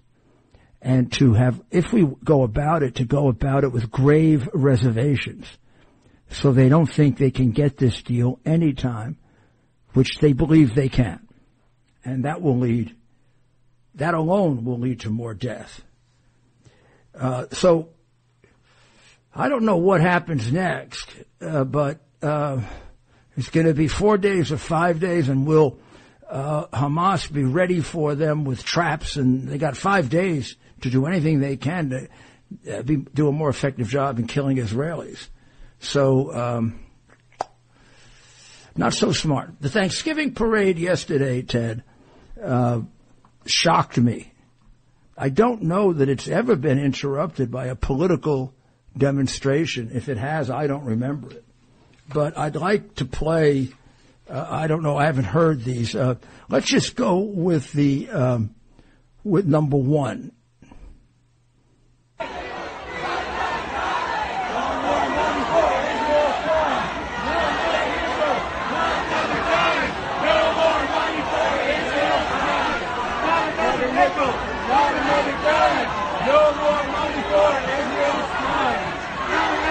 and 0.80 1.12
to 1.12 1.34
have, 1.34 1.60
if 1.70 1.92
we 1.92 2.06
go 2.22 2.42
about 2.42 2.82
it, 2.82 2.96
to 2.96 3.04
go 3.04 3.28
about 3.28 3.64
it 3.64 3.72
with 3.72 3.90
grave 3.90 4.48
reservations 4.54 5.46
so 6.30 6.52
they 6.52 6.68
don't 6.68 6.86
think 6.86 7.18
they 7.18 7.30
can 7.30 7.50
get 7.50 7.76
this 7.76 8.02
deal 8.02 8.38
anytime, 8.44 9.16
which 9.94 10.18
they 10.18 10.32
believe 10.32 10.74
they 10.74 10.88
can. 10.88 11.26
And 12.04 12.24
that 12.24 12.40
will 12.40 12.58
lead, 12.58 12.94
that 13.96 14.14
alone 14.14 14.64
will 14.64 14.78
lead 14.78 15.00
to 15.00 15.10
more 15.10 15.34
death. 15.34 15.82
Uh, 17.18 17.46
so, 17.50 17.88
I 19.38 19.50
don't 19.50 19.64
know 19.64 19.76
what 19.76 20.00
happens 20.00 20.50
next, 20.50 21.10
uh, 21.42 21.64
but 21.64 22.00
uh, 22.22 22.62
it's 23.36 23.50
going 23.50 23.66
to 23.66 23.74
be 23.74 23.86
four 23.86 24.16
days 24.16 24.50
or 24.50 24.56
five 24.56 24.98
days, 24.98 25.28
and 25.28 25.46
will 25.46 25.78
uh, 26.26 26.66
Hamas 26.68 27.30
be 27.30 27.44
ready 27.44 27.80
for 27.80 28.14
them 28.14 28.44
with 28.44 28.64
traps? 28.64 29.16
And 29.16 29.46
they 29.46 29.58
got 29.58 29.76
five 29.76 30.08
days 30.08 30.56
to 30.80 30.88
do 30.88 31.04
anything 31.04 31.40
they 31.40 31.58
can 31.58 31.90
to 31.90 32.78
uh, 32.78 32.82
be, 32.82 32.96
do 32.96 33.28
a 33.28 33.32
more 33.32 33.50
effective 33.50 33.88
job 33.88 34.18
in 34.18 34.26
killing 34.26 34.56
Israelis. 34.56 35.28
So, 35.80 36.34
um, 36.34 36.80
not 38.74 38.94
so 38.94 39.12
smart. 39.12 39.50
The 39.60 39.68
Thanksgiving 39.68 40.32
parade 40.32 40.78
yesterday, 40.78 41.42
Ted, 41.42 41.84
uh, 42.42 42.80
shocked 43.44 43.98
me. 43.98 44.32
I 45.18 45.28
don't 45.28 45.62
know 45.62 45.92
that 45.92 46.08
it's 46.08 46.26
ever 46.26 46.56
been 46.56 46.78
interrupted 46.78 47.50
by 47.50 47.66
a 47.66 47.74
political 47.74 48.54
demonstration. 48.96 49.90
If 49.92 50.08
it 50.08 50.18
has, 50.18 50.50
I 50.50 50.66
don't 50.66 50.84
remember 50.84 51.30
it. 51.30 51.44
But 52.12 52.38
I'd 52.38 52.56
like 52.56 52.96
to 52.96 53.04
play. 53.04 53.68
Uh, 54.28 54.46
I 54.48 54.66
don't 54.66 54.82
know. 54.82 54.96
I 54.96 55.04
haven't 55.06 55.24
heard 55.24 55.64
these. 55.64 55.94
Uh, 55.94 56.16
let's 56.48 56.66
just 56.66 56.96
go 56.96 57.18
with 57.18 57.72
the 57.72 58.08
um, 58.10 58.54
with 59.24 59.46
number 59.46 59.76
one. 59.76 60.32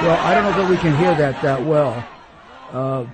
Well, 0.05 0.19
I 0.23 0.35
don't 0.35 0.43
know 0.43 0.61
that 0.61 0.69
we 0.69 0.77
can 0.77 0.95
hear 0.97 1.15
that 1.15 1.41
that 1.41 1.65
well. 1.65 2.07
Uh, 2.71 3.07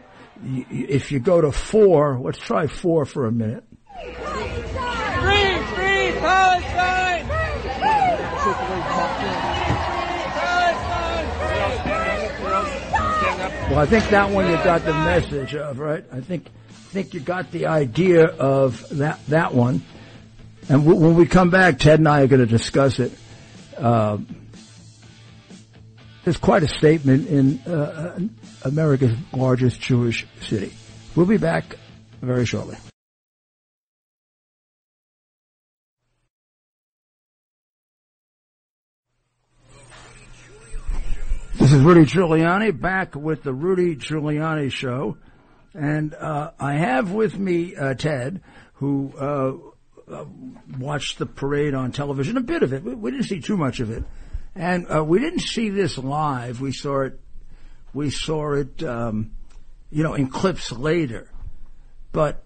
if 0.70 1.14
you 1.14 1.20
go 1.20 1.40
to 1.40 1.54
four, 1.54 2.20
let's 2.20 2.38
try 2.38 2.68
four 2.68 3.06
for 3.06 3.28
a 3.28 3.32
minute. 3.32 3.64
Free, 4.04 4.14
free 4.14 6.20
Palestine! 6.20 7.28
Well, 13.70 13.80
I 13.80 13.86
think 13.86 14.10
that 14.10 14.30
one 14.32 14.48
you 14.50 14.56
got 14.58 14.84
the 14.84 14.94
message 14.94 15.56
of, 15.56 15.80
right? 15.80 16.04
I 16.12 16.20
think, 16.20 16.48
I 16.68 16.72
think 16.92 17.14
you 17.14 17.22
got 17.22 17.52
the 17.54 17.68
idea 17.68 18.26
of 18.26 18.86
that, 18.98 19.26
that 19.28 19.54
one. 19.54 19.82
And 20.68 20.84
w- 20.84 21.00
when 21.00 21.16
we 21.16 21.26
come 21.26 21.52
back, 21.52 21.80
Ted 21.80 22.00
and 22.00 22.08
I 22.10 22.24
are 22.24 22.28
going 22.28 22.42
to 22.42 22.46
discuss 22.46 23.00
it. 23.00 23.14
Uh, 23.78 24.18
there's 26.24 26.38
quite 26.38 26.64
a 26.64 26.68
statement 26.68 27.28
in 27.28 27.60
uh, 27.72 28.20
America's 28.64 29.16
largest 29.34 29.80
Jewish 29.80 30.28
city. 30.42 30.74
We'll 31.16 31.26
be 31.26 31.38
back 31.38 31.78
very 32.22 32.46
shortly. 32.46 32.78
This 41.56 41.74
is 41.74 41.82
Rudy 41.82 42.02
Giuliani 42.02 42.80
back 42.80 43.16
with 43.16 43.44
the 43.44 43.54
Rudy 43.54 43.96
Giuliani 43.96 44.72
Show. 44.72 45.18
And 45.74 46.14
uh, 46.14 46.52
I 46.60 46.74
have 46.74 47.12
with 47.12 47.38
me 47.38 47.76
uh, 47.76 47.94
Ted, 47.94 48.42
who 48.74 49.14
uh, 49.18 50.12
uh 50.12 50.26
watched 50.78 51.18
the 51.18 51.26
parade 51.26 51.74
on 51.74 51.92
television, 51.92 52.36
a 52.36 52.42
bit 52.42 52.64
of 52.64 52.74
it. 52.74 52.84
We 52.84 53.12
didn't 53.12 53.28
see 53.28 53.40
too 53.40 53.58
much 53.58 53.80
of 53.80 53.90
it. 53.90 54.04
And 54.56 54.88
uh, 54.94 55.04
we 55.04 55.20
didn't 55.20 55.40
see 55.40 55.70
this 55.70 55.98
live. 55.98 56.60
We 56.62 56.72
saw 56.72 57.02
it. 57.02 57.20
We 57.94 58.10
saw 58.10 58.54
it, 58.54 58.84
um, 58.84 59.32
you 59.90 60.04
know, 60.04 60.14
in 60.14 60.28
clips 60.28 60.72
later. 60.72 61.30
But 62.12 62.44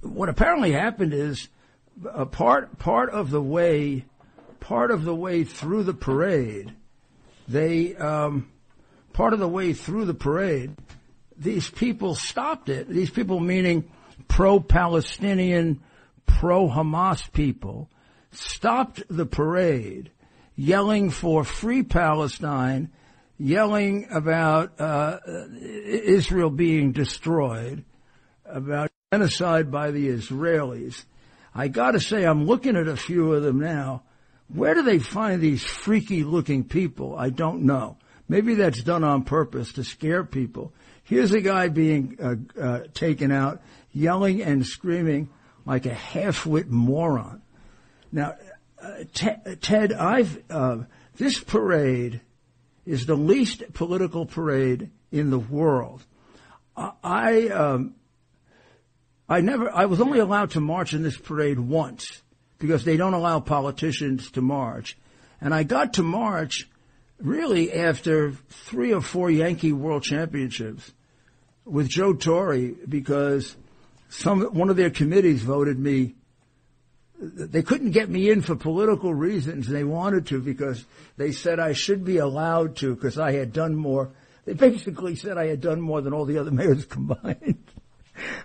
what 0.00 0.28
apparently 0.28 0.72
happened 0.72 1.12
is 1.12 1.48
a 2.12 2.26
part 2.26 2.78
part 2.78 3.10
of 3.10 3.30
the 3.30 3.42
way 3.42 4.04
part 4.60 4.90
of 4.90 5.04
the 5.04 5.14
way 5.14 5.44
through 5.44 5.82
the 5.84 5.94
parade, 5.94 6.72
they 7.46 7.94
um, 7.96 8.50
part 9.12 9.32
of 9.32 9.38
the 9.38 9.48
way 9.48 9.72
through 9.72 10.06
the 10.06 10.14
parade, 10.14 10.74
these 11.36 11.68
people 11.68 12.14
stopped 12.14 12.68
it. 12.68 12.88
These 12.88 13.10
people, 13.10 13.40
meaning 13.40 13.90
pro-Palestinian, 14.28 15.82
pro-Hamas 16.26 17.30
people, 17.32 17.90
stopped 18.32 19.02
the 19.08 19.26
parade 19.26 20.10
yelling 20.56 21.10
for 21.10 21.44
free 21.44 21.82
Palestine, 21.82 22.90
yelling 23.38 24.06
about 24.10 24.80
uh, 24.80 25.18
Israel 25.60 26.50
being 26.50 26.92
destroyed, 26.92 27.84
about 28.46 28.90
genocide 29.12 29.70
by 29.70 29.90
the 29.90 30.08
Israelis. 30.08 31.04
I 31.54 31.68
got 31.68 31.92
to 31.92 32.00
say, 32.00 32.24
I'm 32.24 32.46
looking 32.46 32.76
at 32.76 32.88
a 32.88 32.96
few 32.96 33.32
of 33.32 33.42
them 33.42 33.60
now. 33.60 34.02
Where 34.48 34.74
do 34.74 34.82
they 34.82 34.98
find 34.98 35.40
these 35.40 35.62
freaky 35.62 36.22
looking 36.22 36.64
people? 36.64 37.16
I 37.16 37.30
don't 37.30 37.62
know. 37.62 37.96
Maybe 38.28 38.54
that's 38.54 38.82
done 38.82 39.04
on 39.04 39.24
purpose 39.24 39.72
to 39.74 39.84
scare 39.84 40.24
people. 40.24 40.72
Here's 41.02 41.32
a 41.32 41.40
guy 41.40 41.68
being 41.68 42.16
uh, 42.20 42.60
uh, 42.60 42.80
taken 42.94 43.30
out, 43.30 43.60
yelling 43.92 44.42
and 44.42 44.64
screaming 44.64 45.28
like 45.66 45.86
a 45.86 45.94
half-wit 45.94 46.68
moron. 46.70 47.42
Now, 48.10 48.36
Ted, 49.12 49.92
I've 49.92 50.42
uh, 50.50 50.78
this 51.16 51.38
parade 51.38 52.20
is 52.84 53.06
the 53.06 53.14
least 53.14 53.62
political 53.72 54.26
parade 54.26 54.90
in 55.10 55.30
the 55.30 55.38
world. 55.38 56.04
I 56.76 57.48
um, 57.48 57.94
I 59.28 59.40
never 59.40 59.70
I 59.74 59.86
was 59.86 60.00
only 60.00 60.18
allowed 60.18 60.50
to 60.52 60.60
march 60.60 60.92
in 60.92 61.02
this 61.02 61.16
parade 61.16 61.58
once, 61.58 62.22
because 62.58 62.84
they 62.84 62.96
don't 62.96 63.14
allow 63.14 63.40
politicians 63.40 64.30
to 64.32 64.42
march. 64.42 64.96
And 65.40 65.54
I 65.54 65.62
got 65.62 65.94
to 65.94 66.02
march 66.02 66.68
really 67.18 67.72
after 67.72 68.32
three 68.32 68.92
or 68.92 69.00
four 69.00 69.30
Yankee 69.30 69.72
World 69.72 70.02
Championships 70.02 70.92
with 71.64 71.88
Joe 71.88 72.12
Torre 72.12 72.70
because 72.88 73.56
some 74.08 74.42
one 74.42 74.70
of 74.70 74.76
their 74.76 74.90
committees 74.90 75.42
voted 75.42 75.78
me. 75.78 76.14
They 77.20 77.62
couldn't 77.62 77.92
get 77.92 78.10
me 78.10 78.30
in 78.30 78.42
for 78.42 78.56
political 78.56 79.14
reasons. 79.14 79.68
They 79.68 79.84
wanted 79.84 80.26
to 80.26 80.40
because 80.40 80.84
they 81.16 81.32
said 81.32 81.60
I 81.60 81.72
should 81.72 82.04
be 82.04 82.18
allowed 82.18 82.76
to 82.76 82.94
because 82.94 83.18
I 83.18 83.32
had 83.32 83.52
done 83.52 83.76
more. 83.76 84.10
They 84.44 84.52
basically 84.52 85.16
said 85.16 85.38
I 85.38 85.46
had 85.46 85.60
done 85.60 85.80
more 85.80 86.02
than 86.02 86.12
all 86.12 86.24
the 86.24 86.38
other 86.38 86.50
mayors 86.52 86.84
combined. 86.84 87.64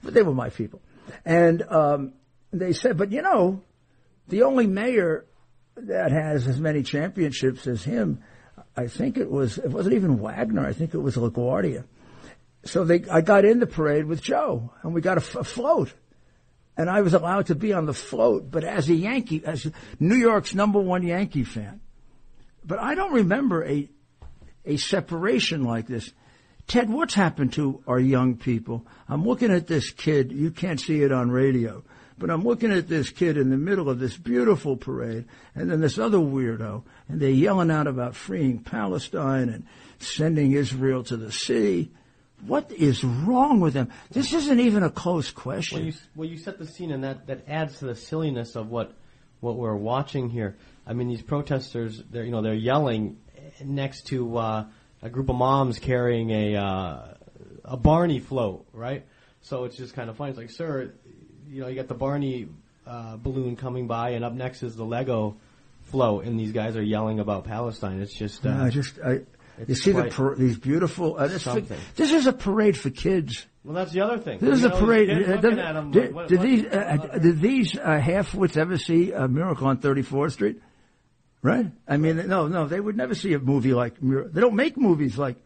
but 0.03 0.13
they 0.13 0.21
were 0.21 0.33
my 0.33 0.49
people. 0.49 0.81
And 1.25 1.63
um, 1.63 2.13
they 2.51 2.73
said, 2.73 2.97
but 2.97 3.11
you 3.11 3.21
know, 3.21 3.63
the 4.27 4.43
only 4.43 4.67
mayor 4.67 5.25
that 5.75 6.11
has 6.11 6.47
as 6.47 6.59
many 6.59 6.83
championships 6.83 7.65
as 7.67 7.83
him, 7.83 8.21
I 8.77 8.87
think 8.87 9.17
it 9.17 9.29
was, 9.29 9.57
it 9.57 9.69
wasn't 9.71 9.95
even 9.95 10.19
Wagner. 10.19 10.65
I 10.65 10.73
think 10.73 10.93
it 10.93 10.99
was 10.99 11.15
LaGuardia. 11.15 11.85
So 12.65 12.83
they, 12.83 13.03
I 13.09 13.21
got 13.21 13.45
in 13.45 13.59
the 13.59 13.67
parade 13.67 14.05
with 14.05 14.21
Joe 14.21 14.71
and 14.83 14.93
we 14.93 15.01
got 15.01 15.17
a, 15.17 15.21
float 15.21 15.93
and 16.79 16.89
I 16.89 17.01
was 17.01 17.13
allowed 17.13 17.47
to 17.47 17.55
be 17.55 17.73
on 17.73 17.85
the 17.85 17.93
float, 17.93 18.49
but 18.49 18.63
as 18.63 18.87
a 18.87 18.95
Yankee, 18.95 19.43
as 19.45 19.69
New 19.99 20.15
York's 20.15 20.55
number 20.55 20.79
one 20.79 21.03
Yankee 21.03 21.43
fan. 21.43 21.81
But 22.63 22.79
I 22.79 22.95
don't 22.95 23.11
remember 23.11 23.65
a, 23.65 23.89
a 24.63 24.77
separation 24.77 25.65
like 25.65 25.87
this. 25.87 26.09
Ted, 26.67 26.89
what's 26.89 27.13
happened 27.13 27.51
to 27.53 27.83
our 27.85 27.99
young 27.99 28.37
people? 28.37 28.87
I'm 29.09 29.25
looking 29.25 29.51
at 29.51 29.67
this 29.67 29.91
kid. 29.91 30.31
You 30.31 30.51
can't 30.51 30.79
see 30.79 31.01
it 31.01 31.11
on 31.11 31.29
radio, 31.31 31.83
but 32.17 32.29
I'm 32.29 32.43
looking 32.43 32.71
at 32.71 32.87
this 32.87 33.09
kid 33.09 33.35
in 33.35 33.49
the 33.49 33.57
middle 33.57 33.89
of 33.89 33.99
this 33.99 34.15
beautiful 34.15 34.77
parade 34.77 35.25
and 35.55 35.69
then 35.69 35.81
this 35.81 35.99
other 35.99 36.17
weirdo 36.17 36.83
and 37.09 37.19
they're 37.19 37.29
yelling 37.29 37.71
out 37.71 37.87
about 37.87 38.15
freeing 38.15 38.59
Palestine 38.59 39.49
and 39.49 39.65
sending 39.99 40.53
Israel 40.53 41.03
to 41.03 41.17
the 41.17 41.33
sea. 41.33 41.91
What 42.45 42.71
is 42.71 43.03
wrong 43.03 43.59
with 43.59 43.73
them? 43.73 43.89
This 44.11 44.33
isn't 44.33 44.59
even 44.59 44.83
a 44.83 44.89
close 44.89 45.31
question. 45.31 45.79
Well, 45.79 45.87
you, 45.87 45.93
well, 46.15 46.29
you 46.29 46.37
set 46.37 46.57
the 46.57 46.67
scene, 46.67 46.91
and 46.91 47.03
that, 47.03 47.27
that 47.27 47.47
adds 47.47 47.79
to 47.79 47.85
the 47.85 47.95
silliness 47.95 48.55
of 48.55 48.69
what 48.69 48.93
what 49.41 49.55
we're 49.55 49.75
watching 49.75 50.29
here. 50.29 50.57
I 50.85 50.93
mean, 50.93 51.07
these 51.07 51.21
protesters, 51.21 52.01
they're 52.09 52.23
you 52.23 52.31
know 52.31 52.41
they're 52.41 52.53
yelling 52.53 53.17
next 53.63 54.07
to 54.07 54.37
uh, 54.37 54.65
a 55.01 55.09
group 55.09 55.29
of 55.29 55.35
moms 55.35 55.79
carrying 55.79 56.31
a 56.31 56.55
uh, 56.55 57.13
a 57.65 57.77
Barney 57.77 58.19
float, 58.19 58.65
right? 58.73 59.05
So 59.41 59.65
it's 59.65 59.77
just 59.77 59.93
kind 59.93 60.09
of 60.09 60.17
funny. 60.17 60.31
It's 60.31 60.39
like, 60.39 60.49
sir, 60.49 60.93
you 61.47 61.61
know, 61.61 61.67
you 61.67 61.75
got 61.75 61.87
the 61.87 61.93
Barney 61.93 62.49
uh, 62.85 63.17
balloon 63.17 63.55
coming 63.55 63.87
by, 63.87 64.11
and 64.11 64.25
up 64.25 64.33
next 64.33 64.63
is 64.63 64.75
the 64.75 64.83
Lego 64.83 65.37
float, 65.83 66.25
and 66.25 66.39
these 66.39 66.51
guys 66.51 66.75
are 66.75 66.83
yelling 66.83 67.19
about 67.19 67.45
Palestine. 67.45 68.01
It's 68.01 68.13
just, 68.13 68.45
uh, 68.45 68.49
I 68.49 68.69
just, 68.69 68.99
I, 68.99 69.21
you 69.67 69.75
see 69.75 69.91
the 69.91 70.05
par- 70.05 70.35
these 70.35 70.57
beautiful. 70.57 71.17
Uh, 71.17 71.27
this, 71.27 71.43
something. 71.43 71.77
this 71.95 72.11
is 72.11 72.27
a 72.27 72.33
parade 72.33 72.77
for 72.77 72.89
kids. 72.89 73.45
well, 73.63 73.75
that's 73.75 73.91
the 73.91 74.01
other 74.01 74.17
thing. 74.17 74.39
This 74.39 74.55
is 74.57 74.61
You 74.61 74.67
a 74.67 74.69
know, 74.69 74.75
these 74.77 74.85
parade. 74.85 75.09
Uh, 75.09 75.37
did, 75.41 75.59
at 75.59 75.75
'em 75.75 75.91
did- 75.91 76.13
what- 76.13 76.27
did 76.27 76.37
what- 76.39 76.47
these 76.47 76.65
uh, 76.65 77.17
did 77.21 77.41
these 77.41 77.77
uh, 77.77 77.99
half-wits 77.99 78.57
ever 78.57 78.77
see 78.77 79.11
a 79.11 79.27
Miracle 79.27 79.67
on 79.67 79.77
34th 79.79 80.31
Street? 80.33 80.61
Right? 81.41 81.67
I 81.87 81.97
mean, 81.97 82.27
no, 82.27 82.47
no, 82.47 82.67
they 82.67 82.79
would 82.79 82.97
never 82.97 83.15
see 83.15 83.33
a 83.33 83.39
movie 83.39 83.73
like 83.73 84.01
Mir- 84.03 84.27
They 84.27 84.41
don't 84.41 84.55
make 84.55 84.75
movies 84.77 85.17
like 85.17 85.37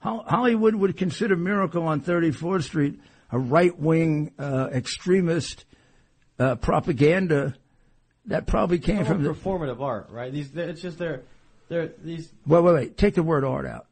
Hollywood 0.00 0.74
would 0.74 0.96
consider 0.96 1.36
Miracle 1.36 1.84
on 1.84 2.00
34th 2.00 2.62
Street 2.64 2.98
a 3.30 3.38
right-wing 3.38 4.32
uh, 4.38 4.68
extremist 4.72 5.64
uh, 6.38 6.54
propaganda 6.56 7.54
that 8.26 8.46
probably 8.46 8.78
came 8.78 9.00
It's 9.00 9.08
from 9.08 9.22
the. 9.22 9.30
performative 9.30 9.80
art, 9.80 10.08
right? 10.10 10.32
These, 10.32 10.56
it's 10.56 10.80
just 10.82 10.98
they're, 10.98 11.22
they're 11.72 11.88
these 12.02 12.32
Wait, 12.46 12.60
wait, 12.62 12.74
wait. 12.74 12.96
Take 12.96 13.14
the 13.14 13.22
word 13.22 13.44
art 13.44 13.66
out. 13.66 13.86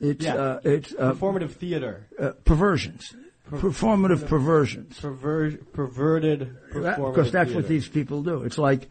It's 0.00 0.24
Yeah. 0.24 0.34
uh, 0.34 0.60
it's 0.64 0.92
uh, 0.98 1.12
performative 1.14 1.52
theater, 1.52 2.08
uh, 2.18 2.30
perversions, 2.44 3.14
performative 3.50 4.26
perversions. 4.26 4.98
perver- 4.98 5.58
perverted 5.72 6.56
Because 6.72 7.30
that's 7.30 7.52
what 7.52 7.68
these 7.68 7.86
people 7.86 8.22
do. 8.22 8.42
It's 8.42 8.58
like, 8.58 8.88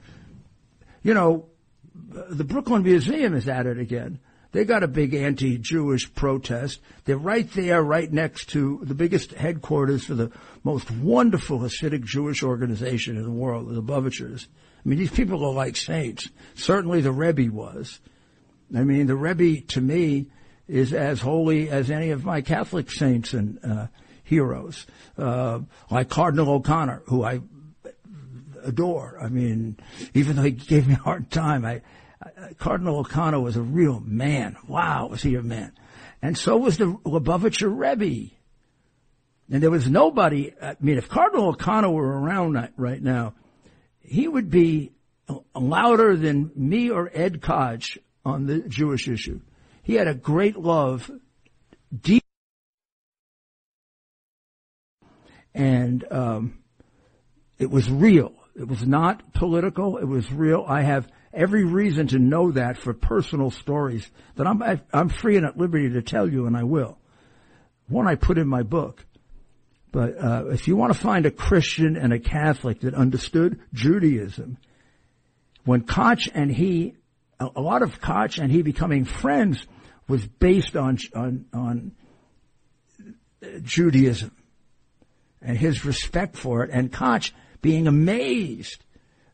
you 1.04 1.14
know, 1.14 1.48
the 1.94 2.44
Brooklyn 2.46 2.84
Museum 2.84 3.34
is 3.36 3.48
at 3.50 3.66
it 3.66 3.78
again. 3.78 4.20
They 4.52 4.66
got 4.66 4.84
a 4.84 4.88
big 4.88 5.14
anti-Jewish 5.14 6.14
protest. 6.14 6.82
They're 7.06 7.18
right 7.18 7.50
there, 7.54 7.82
right 7.82 8.12
next 8.12 8.50
to 8.50 8.82
the 8.84 8.96
biggest 8.96 9.32
headquarters 9.32 10.06
for 10.06 10.16
the 10.16 10.32
most 10.64 10.92
wonderful 10.92 11.60
Hasidic 11.60 12.04
Jewish 12.04 12.44
organization 12.44 13.16
in 13.16 13.24
the 13.24 13.32
world, 13.32 13.70
the 13.70 13.82
Lubavitchers. 13.82 14.48
I 14.84 14.90
mean, 14.90 15.00
these 15.00 15.12
people 15.12 15.46
are 15.46 15.54
like 15.54 15.78
saints. 15.78 16.30
Certainly 16.56 17.02
the 17.02 17.12
Rebbe 17.12 17.54
was. 17.54 18.00
I 18.76 18.84
mean, 18.84 19.08
the 19.08 19.16
Rebbe 19.16 19.62
to 19.68 19.82
me 19.82 20.28
is 20.68 20.94
as 20.94 21.22
holy 21.22 21.70
as 21.70 21.92
any 21.92 22.10
of 22.12 22.26
my 22.26 22.42
Catholic 22.42 22.90
saints 22.90 23.34
and 23.34 23.60
uh, 23.64 23.88
heroes, 24.24 24.86
uh, 25.18 25.60
like 25.90 26.10
Cardinal 26.10 26.50
O'Connor, 26.50 27.04
who 27.06 27.24
I 27.24 27.42
adore. 28.64 29.18
I 29.22 29.30
mean, 29.30 29.78
even 30.14 30.36
though 30.36 30.44
he 30.44 30.52
gave 30.52 30.88
me 30.88 30.94
a 30.94 30.98
hard 30.98 31.30
time, 31.30 31.66
I, 31.66 31.74
I 31.74 31.82
Cardinal 32.58 33.00
O'Connor 33.00 33.40
was 33.40 33.56
a 33.58 33.62
real 33.62 34.00
man. 34.00 34.56
Wow, 34.68 35.08
was 35.08 35.22
he 35.22 35.36
a 35.36 35.42
man? 35.42 35.74
And 36.22 36.38
so 36.38 36.58
was 36.58 36.78
the 36.78 36.86
Lubavitcher 36.86 37.72
Rebbe. 37.72 38.32
And 39.50 39.62
there 39.62 39.72
was 39.72 39.90
nobody. 39.90 40.54
I 40.62 40.78
mean, 40.80 40.98
if 40.98 41.10
Cardinal 41.10 41.50
O'Connor 41.50 41.90
were 41.90 42.20
around 42.20 42.54
right- 42.54 42.74
right 42.78 43.02
now, 43.02 43.34
he 44.00 44.28
would 44.28 44.50
be 44.50 44.92
louder 45.56 46.16
than 46.16 46.52
me 46.56 46.90
or 46.90 47.10
Ed 47.14 47.42
Koch 47.42 47.98
on 48.24 48.46
the 48.46 48.60
Jewish 48.60 49.08
issue. 49.08 49.42
He 49.84 49.96
had 49.96 50.08
a 50.08 50.14
great 50.14 50.58
love, 50.58 51.10
deep, 51.98 52.24
and 55.54 56.06
um, 56.12 56.60
it 57.58 57.70
was 57.70 57.90
real. 57.90 58.34
It 58.56 58.68
was 58.68 58.86
not 58.86 59.34
political. 59.34 59.98
It 59.98 60.06
was 60.06 60.32
real. 60.32 60.66
I 60.68 60.82
have 60.84 61.08
every 61.34 61.64
reason 61.64 62.08
to 62.08 62.20
know 62.20 62.52
that 62.52 62.78
for 62.78 62.94
personal 62.94 63.52
stories 63.52 64.10
that 64.36 64.48
I'm 64.48 64.62
I'm 64.94 65.10
free 65.10 65.38
and 65.38 65.46
at 65.46 65.58
liberty 65.58 65.90
to 65.90 66.02
tell 66.02 66.30
you, 66.30 66.46
and 66.46 66.56
I 66.56 66.64
will. 66.64 66.98
One 67.88 68.08
I 68.08 68.16
put 68.16 68.38
in 68.38 68.48
my 68.48 68.64
book. 68.64 69.06
But 69.92 70.18
uh, 70.24 70.46
if 70.48 70.68
you 70.68 70.78
want 70.78 70.94
to 70.94 71.00
find 71.00 71.26
a 71.26 71.32
Christian 71.32 71.98
and 71.98 72.14
a 72.14 72.20
Catholic 72.20 72.82
that 72.82 72.94
understood 72.94 73.60
Judaism, 73.74 74.58
when 75.66 75.82
Koch 75.82 76.30
and 76.34 76.50
he, 76.50 76.96
a, 77.40 77.60
lot 77.60 77.82
of 77.82 78.00
Koch 78.00 78.38
and 78.38 78.50
he 78.50 78.62
becoming 78.62 79.04
friends 79.04 79.66
was 80.08 80.26
based 80.26 80.78
on 80.78 80.98
on 81.14 81.46
on 81.54 81.92
Judaism 83.64 84.32
and 85.42 85.58
his 85.58 85.84
respect 85.84 86.38
for 86.38 86.64
it, 86.64 86.70
and 86.72 86.92
Koch 86.92 87.32
being 87.62 87.88
amazed 87.88 88.84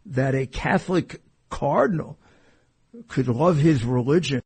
that 0.08 0.34
a 0.34 0.48
Catholic 0.48 1.22
cardinal 1.50 2.18
could 3.08 3.28
love 3.28 3.58
his 3.58 3.84
religion 3.84 4.42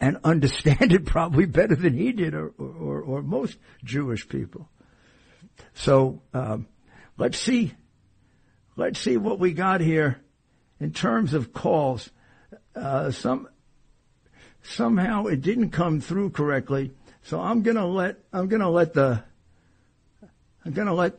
and 0.00 0.18
understand 0.24 0.92
it 0.92 1.06
probably 1.06 1.46
better 1.46 1.76
than 1.76 1.94
he 1.94 2.12
did 2.12 2.34
or, 2.34 2.48
or, 2.58 3.00
or 3.02 3.22
most 3.22 3.56
Jewish 3.84 4.28
people. 4.28 4.68
So 5.74 6.22
um, 6.34 6.66
let's 7.16 7.38
see, 7.38 7.72
let's 8.76 8.98
see 8.98 9.16
what 9.16 9.38
we 9.38 9.52
got 9.52 9.80
here 9.80 10.20
in 10.80 10.92
terms 10.92 11.34
of 11.34 11.52
calls. 11.52 12.10
Uh, 12.74 13.10
some 13.10 13.48
somehow 14.62 15.26
it 15.26 15.42
didn't 15.42 15.70
come 15.70 16.00
through 16.00 16.30
correctly, 16.30 16.92
so 17.22 17.40
I'm 17.40 17.62
gonna 17.62 17.86
let 17.86 18.18
I'm 18.32 18.48
gonna 18.48 18.70
let 18.70 18.94
the 18.94 19.22
I'm 20.64 20.72
gonna 20.72 20.94
let 20.94 21.18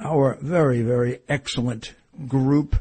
our 0.00 0.38
very 0.40 0.82
very 0.82 1.20
excellent 1.28 1.94
group 2.26 2.76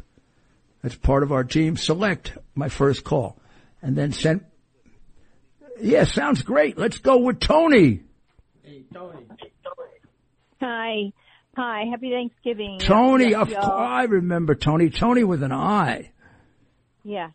that's 0.81 0.95
part 0.95 1.23
of 1.23 1.31
our 1.31 1.43
team 1.43 1.77
select 1.77 2.37
my 2.55 2.69
first 2.69 3.03
call, 3.03 3.37
and 3.81 3.95
then 3.95 4.11
send. 4.11 4.45
Yeah, 5.79 6.03
sounds 6.03 6.43
great. 6.43 6.77
Let's 6.77 6.99
go 6.99 7.17
with 7.17 7.39
Tony. 7.39 8.01
Hey, 8.63 8.83
Tony. 8.93 9.25
Hi. 10.61 11.11
Hi. 11.55 11.85
Happy 11.89 12.11
Thanksgiving. 12.11 12.79
Tony, 12.79 13.31
Yes, 13.31 13.41
of 13.41 13.47
course, 13.49 13.65
I 13.65 14.03
remember 14.03 14.55
Tony. 14.55 14.89
Tony 14.89 15.23
with 15.23 15.43
an 15.43 15.51
I. 15.51 16.11
Yeah. 17.03 17.31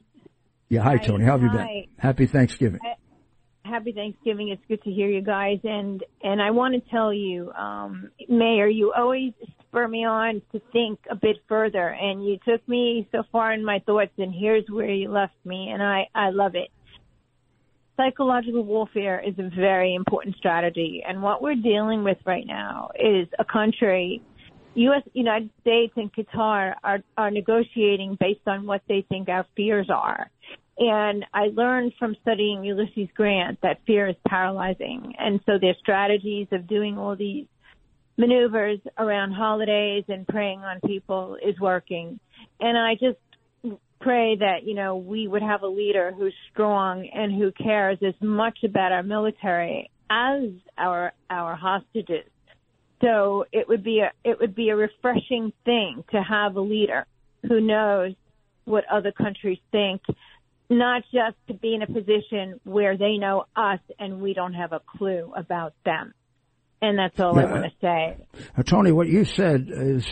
Yeah, 0.68 0.82
hi, 0.82 0.96
Hi, 0.96 1.04
Tony. 1.04 1.24
How 1.24 1.32
have 1.32 1.42
you 1.42 1.50
been? 1.50 1.84
Happy 1.98 2.26
Thanksgiving. 2.26 2.80
Happy 3.64 3.92
Thanksgiving. 3.92 4.48
It's 4.48 4.62
good 4.68 4.82
to 4.84 4.90
hear 4.90 5.08
you 5.08 5.22
guys. 5.22 5.58
And, 5.64 6.04
and 6.22 6.40
I 6.40 6.50
want 6.52 6.74
to 6.74 6.90
tell 6.90 7.12
you, 7.12 7.52
um, 7.52 8.10
Mayor, 8.28 8.68
you 8.68 8.92
always 8.96 9.32
spur 9.68 9.88
me 9.88 10.04
on 10.04 10.42
to 10.52 10.60
think 10.72 10.98
a 11.10 11.14
bit 11.14 11.36
further 11.48 11.88
and 11.88 12.24
you 12.24 12.38
took 12.46 12.66
me 12.68 13.08
so 13.12 13.22
far 13.30 13.52
in 13.52 13.64
my 13.64 13.80
thoughts 13.86 14.12
and 14.18 14.34
here's 14.34 14.64
where 14.68 14.90
you 14.90 15.10
left 15.10 15.34
me 15.44 15.70
and 15.72 15.82
I, 15.82 16.08
I 16.14 16.30
love 16.30 16.54
it. 16.54 16.70
Psychological 17.96 18.62
warfare 18.62 19.22
is 19.26 19.34
a 19.38 19.50
very 19.54 19.94
important 19.94 20.36
strategy 20.36 21.02
and 21.06 21.22
what 21.22 21.42
we're 21.42 21.54
dealing 21.54 22.04
with 22.04 22.18
right 22.26 22.46
now 22.46 22.90
is 22.98 23.28
a 23.38 23.44
country 23.44 24.22
U.S. 24.76 25.02
United 25.14 25.48
States 25.62 25.94
and 25.96 26.12
Qatar 26.12 26.74
are 26.84 26.98
are 27.16 27.30
negotiating 27.30 28.18
based 28.20 28.46
on 28.46 28.66
what 28.66 28.82
they 28.88 29.06
think 29.08 29.28
our 29.30 29.46
fears 29.56 29.88
are. 29.88 30.30
And 30.78 31.24
I 31.32 31.46
learned 31.54 31.94
from 31.98 32.14
studying 32.20 32.62
Ulysses 32.62 33.08
Grant 33.14 33.58
that 33.62 33.78
fear 33.86 34.08
is 34.08 34.16
paralyzing. 34.28 35.14
And 35.18 35.40
so 35.46 35.52
their 35.58 35.74
strategies 35.80 36.48
of 36.52 36.66
doing 36.68 36.98
all 36.98 37.16
these 37.16 37.46
maneuvers 38.16 38.78
around 38.98 39.32
holidays 39.32 40.04
and 40.08 40.26
preying 40.26 40.60
on 40.60 40.80
people 40.86 41.36
is 41.42 41.58
working. 41.60 42.18
And 42.60 42.78
I 42.78 42.94
just 42.94 43.18
pray 44.00 44.36
that, 44.36 44.64
you 44.64 44.74
know, 44.74 44.96
we 44.96 45.26
would 45.26 45.42
have 45.42 45.62
a 45.62 45.68
leader 45.68 46.12
who's 46.16 46.34
strong 46.52 47.08
and 47.12 47.32
who 47.32 47.52
cares 47.52 47.98
as 48.06 48.14
much 48.20 48.58
about 48.64 48.92
our 48.92 49.02
military 49.02 49.90
as 50.10 50.50
our 50.78 51.12
our 51.30 51.54
hostages. 51.56 52.24
So 53.02 53.44
it 53.52 53.68
would 53.68 53.84
be 53.84 54.00
a 54.00 54.12
it 54.24 54.38
would 54.40 54.54
be 54.54 54.70
a 54.70 54.76
refreshing 54.76 55.52
thing 55.64 56.04
to 56.12 56.22
have 56.22 56.56
a 56.56 56.60
leader 56.60 57.06
who 57.46 57.60
knows 57.60 58.14
what 58.64 58.84
other 58.90 59.12
countries 59.12 59.58
think, 59.70 60.02
not 60.68 61.02
just 61.12 61.36
to 61.48 61.54
be 61.54 61.74
in 61.74 61.82
a 61.82 61.86
position 61.86 62.60
where 62.64 62.96
they 62.96 63.16
know 63.16 63.44
us 63.54 63.80
and 63.98 64.20
we 64.20 64.34
don't 64.34 64.54
have 64.54 64.72
a 64.72 64.80
clue 64.98 65.32
about 65.36 65.74
them. 65.84 66.12
And 66.82 66.98
that's 66.98 67.18
all. 67.18 67.38
I 67.38 67.44
want 67.44 67.64
to 67.64 67.72
say. 67.80 68.16
Uh, 68.56 68.62
Tony, 68.62 68.92
what 68.92 69.08
you 69.08 69.24
said 69.24 69.68
is 69.70 70.06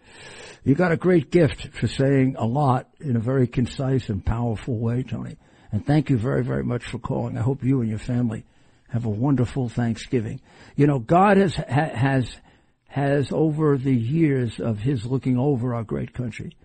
you 0.64 0.74
got 0.74 0.92
a 0.92 0.96
great 0.96 1.30
gift 1.30 1.68
for 1.68 1.86
saying 1.86 2.36
a 2.38 2.44
lot 2.44 2.88
in 3.00 3.16
a 3.16 3.20
very 3.20 3.46
concise 3.46 4.08
and 4.08 4.24
powerful 4.24 4.78
way, 4.78 5.02
Tony. 5.02 5.36
And 5.70 5.86
thank 5.86 6.10
you 6.10 6.18
very, 6.18 6.44
very 6.44 6.64
much 6.64 6.84
for 6.84 6.98
calling. 6.98 7.38
I 7.38 7.42
hope 7.42 7.64
you 7.64 7.80
and 7.80 7.88
your 7.88 7.98
family 7.98 8.44
have 8.88 9.06
a 9.06 9.10
wonderful 9.10 9.68
Thanksgiving. 9.68 10.40
You 10.76 10.86
know, 10.86 10.98
God 10.98 11.38
has, 11.38 11.54
has, 11.54 12.36
has 12.88 13.32
over 13.32 13.78
the 13.78 13.94
years 13.94 14.60
of 14.60 14.78
His 14.78 15.06
looking 15.06 15.38
over 15.38 15.74
our 15.74 15.82
great 15.82 16.12
country. 16.12 16.56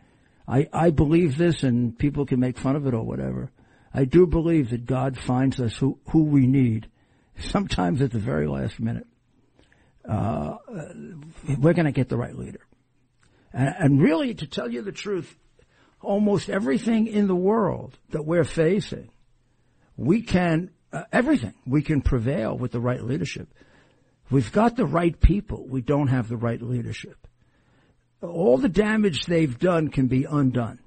I, 0.48 0.68
I 0.74 0.90
believe 0.90 1.38
this 1.38 1.64
and 1.64 1.98
people 1.98 2.26
can 2.26 2.40
make 2.40 2.58
fun 2.58 2.76
of 2.76 2.86
it 2.86 2.94
or 2.94 3.04
whatever. 3.04 3.52
I 3.94 4.06
do 4.06 4.28
believe 4.28 4.72
that 4.72 4.86
God 4.86 5.18
finds 5.18 5.60
us 5.60 5.76
who, 5.78 6.00
who 6.10 6.24
we 6.24 6.46
need, 6.46 6.90
sometimes 7.40 8.02
at 8.02 8.12
the 8.12 8.20
very 8.20 8.48
last 8.48 8.80
minute. 8.80 9.08
Uh, 10.08 10.58
we're 11.60 11.74
going 11.74 11.86
to 11.86 11.92
get 11.92 12.10
the 12.10 12.18
right 12.18 12.36
leader. 12.36 12.62
And, 13.54 13.76
and 13.80 14.02
really, 14.02 14.34
to 14.36 14.48
tell 14.48 14.72
you 14.72 14.82
the 14.82 14.92
truth, 14.92 15.36
almost 16.02 16.50
everything 16.50 17.08
in 17.08 17.28
the 17.28 17.36
world 17.36 17.98
that 18.12 18.24
we're 18.24 18.44
facing, 18.44 19.10
we 19.98 20.22
can 20.22 20.72
uh, 20.94 21.04
everything. 21.12 21.54
We 21.66 21.82
can 21.82 22.02
prevail 22.02 22.58
with 22.58 22.72
the 22.72 22.80
right 22.80 23.04
leadership. 23.04 23.50
We've 24.30 24.52
got 24.52 24.76
the 24.76 24.86
right 24.86 25.20
people. 25.20 25.66
We 25.68 25.82
don't 25.82 26.08
have 26.08 26.30
the 26.30 26.38
right 26.38 26.62
leadership. 26.62 27.28
All 28.22 28.58
the 28.58 28.70
damage 28.70 29.26
they've 29.26 29.58
done 29.58 29.90
can 29.90 30.08
be 30.08 30.24
undone. 30.24 30.80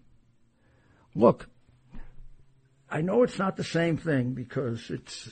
Look, 1.14 1.48
I 2.90 3.02
know 3.02 3.22
it's 3.22 3.38
not 3.38 3.56
the 3.56 3.64
same 3.64 3.96
thing 3.96 4.32
because 4.32 4.90
it's 4.90 5.30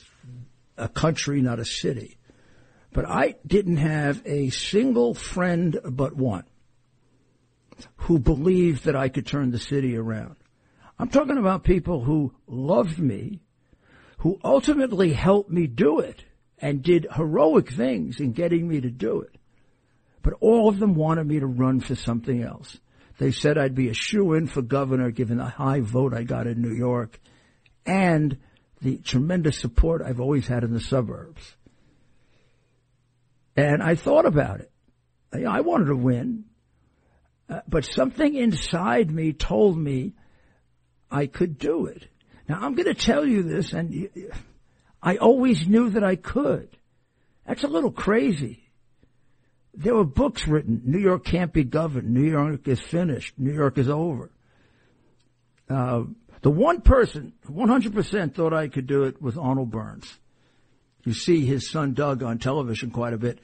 a 0.77 0.87
country, 0.87 1.41
not 1.41 1.59
a 1.59 1.65
city. 1.65 2.17
But 2.91 3.07
I 3.07 3.35
didn't 3.45 3.77
have 3.77 4.21
a 4.25 4.49
single 4.49 5.13
friend 5.13 5.79
but 5.83 6.15
one 6.15 6.45
who 7.97 8.19
believed 8.19 8.85
that 8.85 8.95
I 8.95 9.09
could 9.09 9.27
turn 9.27 9.51
the 9.51 9.59
city 9.59 9.95
around. 9.95 10.35
I'm 10.97 11.09
talking 11.09 11.37
about 11.37 11.63
people 11.63 12.03
who 12.03 12.33
loved 12.47 12.99
me, 12.99 13.39
who 14.19 14.39
ultimately 14.43 15.13
helped 15.13 15.49
me 15.49 15.67
do 15.67 15.99
it 15.99 16.25
and 16.57 16.83
did 16.83 17.07
heroic 17.15 17.71
things 17.71 18.19
in 18.19 18.33
getting 18.33 18.67
me 18.67 18.81
to 18.81 18.89
do 18.89 19.21
it. 19.21 19.35
But 20.21 20.33
all 20.41 20.67
of 20.67 20.79
them 20.79 20.95
wanted 20.95 21.25
me 21.25 21.39
to 21.39 21.47
run 21.47 21.79
for 21.79 21.95
something 21.95 22.43
else. 22.43 22.77
They 23.17 23.31
said 23.31 23.57
I'd 23.57 23.75
be 23.75 23.89
a 23.89 23.93
shoe-in 23.93 24.47
for 24.47 24.61
governor 24.61 25.11
given 25.11 25.37
the 25.37 25.45
high 25.45 25.79
vote 25.79 26.13
I 26.13 26.23
got 26.23 26.47
in 26.47 26.61
New 26.61 26.73
York 26.73 27.19
and 27.85 28.37
the 28.81 28.97
tremendous 28.97 29.59
support 29.59 30.01
I've 30.01 30.19
always 30.19 30.47
had 30.47 30.63
in 30.63 30.73
the 30.73 30.79
suburbs. 30.79 31.55
And 33.59 33.83
I 33.83 33.95
thought 33.95 34.25
about 34.25 34.61
it. 34.61 34.71
I 35.45 35.61
wanted 35.61 35.87
to 35.87 35.95
win, 35.95 36.45
uh, 37.49 37.59
but 37.67 37.83
something 37.83 38.33
inside 38.33 39.11
me 39.11 39.33
told 39.33 39.77
me 39.77 40.13
I 41.11 41.27
could 41.27 41.57
do 41.57 41.87
it. 41.87 42.07
Now 42.47 42.59
I'm 42.61 42.73
going 42.73 42.87
to 42.87 42.93
tell 42.93 43.27
you 43.27 43.43
this, 43.43 43.73
and 43.73 44.09
I 45.03 45.17
always 45.17 45.67
knew 45.67 45.89
that 45.89 46.05
I 46.05 46.15
could. 46.15 46.69
That's 47.45 47.63
a 47.63 47.67
little 47.67 47.91
crazy. 47.91 48.63
There 49.73 49.93
were 49.93 50.05
books 50.05 50.47
written. 50.47 50.81
New 50.85 50.99
York 50.99 51.25
can't 51.25 51.51
be 51.51 51.65
governed. 51.65 52.09
New 52.09 52.29
York 52.29 52.65
is 52.67 52.79
finished. 52.79 53.37
New 53.37 53.53
York 53.53 53.77
is 53.77 53.89
over. 53.89 54.31
Uh, 55.69 56.03
the 56.41 56.49
one 56.49 56.79
person, 56.79 57.33
100% 57.45 58.33
thought 58.35 58.53
I 58.53 58.69
could 58.69 58.87
do 58.87 59.03
it 59.03 59.21
was 59.21 59.37
Arnold 59.37 59.69
Burns. 59.69 60.17
You 61.09 61.15
see 61.15 61.43
his 61.43 61.71
son 61.71 61.95
Doug 61.95 62.21
on 62.21 62.37
television 62.37 62.91
quite 62.91 63.13
a 63.13 63.17
bit, 63.17 63.39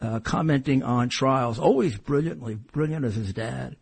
uh, 0.00 0.20
commenting 0.20 0.84
on 0.84 1.08
trials, 1.08 1.58
always 1.58 1.98
brilliantly, 1.98 2.54
brilliant 2.54 3.04
as 3.04 3.16
his 3.16 3.32
dad. 3.32 3.74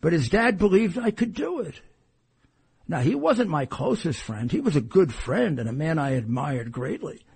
But 0.00 0.12
his 0.12 0.28
dad 0.28 0.56
believed 0.56 0.96
I 0.96 1.10
could 1.10 1.34
do 1.34 1.62
it. 1.62 1.80
Now, 2.86 3.00
he 3.00 3.16
wasn't 3.16 3.50
my 3.50 3.66
closest 3.66 4.20
friend. 4.20 4.52
He 4.52 4.60
was 4.60 4.76
a 4.76 4.80
good 4.80 5.12
friend 5.12 5.58
and 5.58 5.68
a 5.68 5.72
man 5.72 5.98
I 5.98 6.10
admired 6.10 6.70
greatly. 6.70 7.26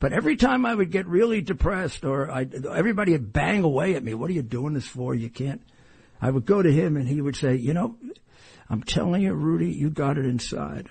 But 0.00 0.12
every 0.12 0.34
time 0.34 0.66
I 0.66 0.74
would 0.74 0.90
get 0.90 1.06
really 1.06 1.40
depressed 1.40 2.04
or 2.04 2.28
I, 2.28 2.44
everybody 2.74 3.12
would 3.12 3.32
bang 3.32 3.62
away 3.62 3.94
at 3.94 4.02
me, 4.02 4.12
what 4.12 4.28
are 4.28 4.34
you 4.34 4.42
doing 4.42 4.74
this 4.74 4.88
for? 4.88 5.14
You 5.14 5.30
can't. 5.30 5.62
I 6.20 6.30
would 6.32 6.46
go 6.46 6.60
to 6.60 6.72
him 6.72 6.96
and 6.96 7.06
he 7.06 7.20
would 7.20 7.36
say, 7.36 7.54
you 7.54 7.74
know, 7.74 7.94
I'm 8.68 8.82
telling 8.82 9.22
you, 9.22 9.34
Rudy, 9.34 9.70
you 9.70 9.88
got 9.88 10.18
it 10.18 10.26
inside. 10.26 10.88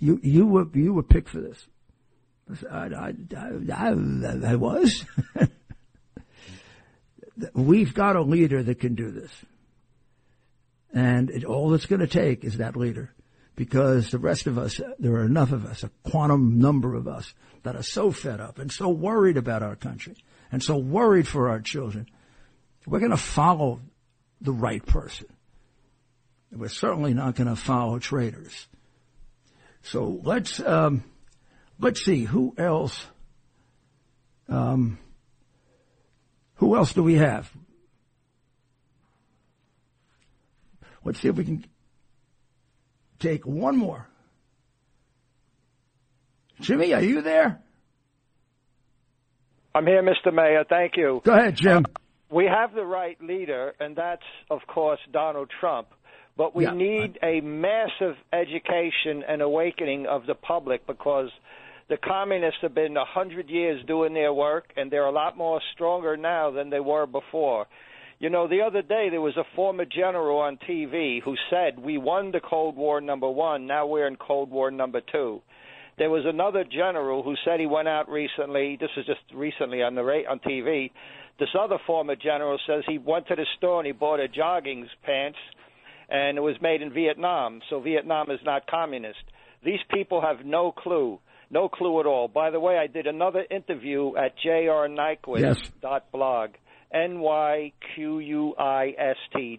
You, 0.00 0.18
you 0.22 0.46
were, 0.46 0.66
you 0.72 0.94
were 0.94 1.02
picked 1.02 1.28
for 1.28 1.42
this. 1.42 1.66
I, 2.70 2.76
I, 2.76 3.14
I, 3.36 3.92
I 4.46 4.54
was. 4.56 5.04
We've 7.54 7.94
got 7.94 8.16
a 8.16 8.22
leader 8.22 8.62
that 8.62 8.80
can 8.80 8.94
do 8.94 9.10
this. 9.10 9.30
And 10.92 11.30
it, 11.30 11.44
all 11.44 11.74
it's 11.74 11.86
going 11.86 12.00
to 12.00 12.06
take 12.06 12.44
is 12.44 12.58
that 12.58 12.76
leader. 12.76 13.12
Because 13.56 14.10
the 14.10 14.18
rest 14.18 14.46
of 14.46 14.58
us, 14.58 14.80
there 14.98 15.14
are 15.14 15.24
enough 15.24 15.52
of 15.52 15.64
us, 15.64 15.84
a 15.84 15.90
quantum 16.08 16.58
number 16.58 16.94
of 16.94 17.06
us, 17.06 17.32
that 17.62 17.76
are 17.76 17.82
so 17.82 18.10
fed 18.10 18.40
up 18.40 18.58
and 18.58 18.70
so 18.70 18.88
worried 18.88 19.36
about 19.36 19.62
our 19.62 19.76
country 19.76 20.16
and 20.50 20.62
so 20.62 20.76
worried 20.76 21.26
for 21.26 21.48
our 21.48 21.60
children. 21.60 22.06
We're 22.86 22.98
going 22.98 23.10
to 23.10 23.16
follow 23.16 23.80
the 24.40 24.52
right 24.52 24.84
person. 24.84 25.26
We're 26.52 26.68
certainly 26.68 27.14
not 27.14 27.34
going 27.36 27.48
to 27.48 27.56
follow 27.56 27.98
traitors. 27.98 28.66
So 29.82 30.20
let's 30.22 30.60
um, 30.60 31.04
let's 31.78 32.04
see 32.04 32.24
who 32.24 32.54
else. 32.56 33.06
Um, 34.48 34.98
who 36.56 36.76
else 36.76 36.92
do 36.92 37.02
we 37.02 37.14
have? 37.14 37.50
Let's 41.04 41.20
see 41.20 41.28
if 41.28 41.36
we 41.36 41.44
can 41.44 41.64
take 43.18 43.46
one 43.46 43.76
more. 43.76 44.06
Jimmy, 46.60 46.94
are 46.94 47.02
you 47.02 47.20
there? 47.20 47.60
I'm 49.74 49.86
here, 49.86 50.02
Mr. 50.02 50.32
Mayor. 50.32 50.64
Thank 50.68 50.92
you. 50.96 51.20
Go 51.24 51.32
ahead, 51.32 51.56
Jim. 51.56 51.84
We 52.30 52.46
have 52.46 52.74
the 52.74 52.84
right 52.84 53.20
leader, 53.20 53.74
and 53.80 53.96
that's, 53.96 54.22
of 54.50 54.60
course, 54.66 55.00
Donald 55.12 55.50
Trump. 55.60 55.88
But 56.36 56.54
we 56.54 56.64
yeah. 56.64 56.74
need 56.74 57.18
a 57.22 57.40
massive 57.40 58.16
education 58.32 59.22
and 59.28 59.42
awakening 59.42 60.06
of 60.06 60.26
the 60.26 60.34
public 60.34 60.86
because 60.86 61.30
the 61.88 61.96
communists 61.96 62.60
have 62.62 62.74
been 62.74 62.96
a 62.96 63.04
hundred 63.04 63.48
years 63.48 63.84
doing 63.86 64.14
their 64.14 64.32
work, 64.32 64.72
and 64.76 64.90
they're 64.90 65.04
a 65.04 65.12
lot 65.12 65.36
more 65.36 65.60
stronger 65.74 66.16
now 66.16 66.50
than 66.50 66.70
they 66.70 66.80
were 66.80 67.06
before. 67.06 67.66
You 68.18 68.30
know, 68.30 68.48
the 68.48 68.62
other 68.62 68.80
day 68.80 69.08
there 69.10 69.20
was 69.20 69.36
a 69.36 69.44
former 69.54 69.84
general 69.84 70.38
on 70.38 70.58
TV 70.68 71.20
who 71.22 71.34
said, 71.50 71.78
We 71.78 71.98
won 71.98 72.30
the 72.30 72.40
Cold 72.40 72.76
War 72.76 73.00
number 73.00 73.28
one, 73.28 73.66
now 73.66 73.86
we're 73.86 74.06
in 74.06 74.16
Cold 74.16 74.50
War 74.50 74.70
number 74.70 75.00
two. 75.00 75.42
There 75.98 76.10
was 76.10 76.24
another 76.26 76.64
general 76.64 77.22
who 77.22 77.34
said 77.44 77.60
he 77.60 77.66
went 77.66 77.86
out 77.86 78.08
recently, 78.08 78.76
this 78.80 78.90
is 78.96 79.06
just 79.06 79.20
recently 79.32 79.82
on 79.82 79.94
the 79.94 80.02
rate 80.02 80.26
on 80.26 80.40
TV. 80.40 80.90
This 81.38 81.50
other 81.58 81.78
former 81.86 82.16
general 82.16 82.58
says 82.66 82.84
he 82.86 82.98
went 82.98 83.28
to 83.28 83.36
the 83.36 83.46
store 83.58 83.80
and 83.80 83.86
he 83.86 83.92
bought 83.92 84.20
a 84.20 84.28
jogging 84.28 84.88
pants 85.04 85.38
and 86.08 86.38
it 86.38 86.40
was 86.40 86.56
made 86.60 86.82
in 86.82 86.92
Vietnam, 86.92 87.60
so 87.70 87.80
Vietnam 87.80 88.30
is 88.30 88.40
not 88.44 88.66
communist. 88.66 89.18
These 89.64 89.80
people 89.92 90.20
have 90.20 90.44
no 90.44 90.72
clue. 90.72 91.18
No 91.54 91.68
clue 91.68 92.00
at 92.00 92.06
all. 92.06 92.26
By 92.26 92.50
the 92.50 92.58
way, 92.58 92.76
I 92.78 92.88
did 92.88 93.06
another 93.06 93.44
interview 93.48 94.16
at 94.16 94.32
jrnyquist.blog. 94.44 96.50
Yes. 96.50 96.58
N-Y-Q-U-I-S-T, 96.92 97.68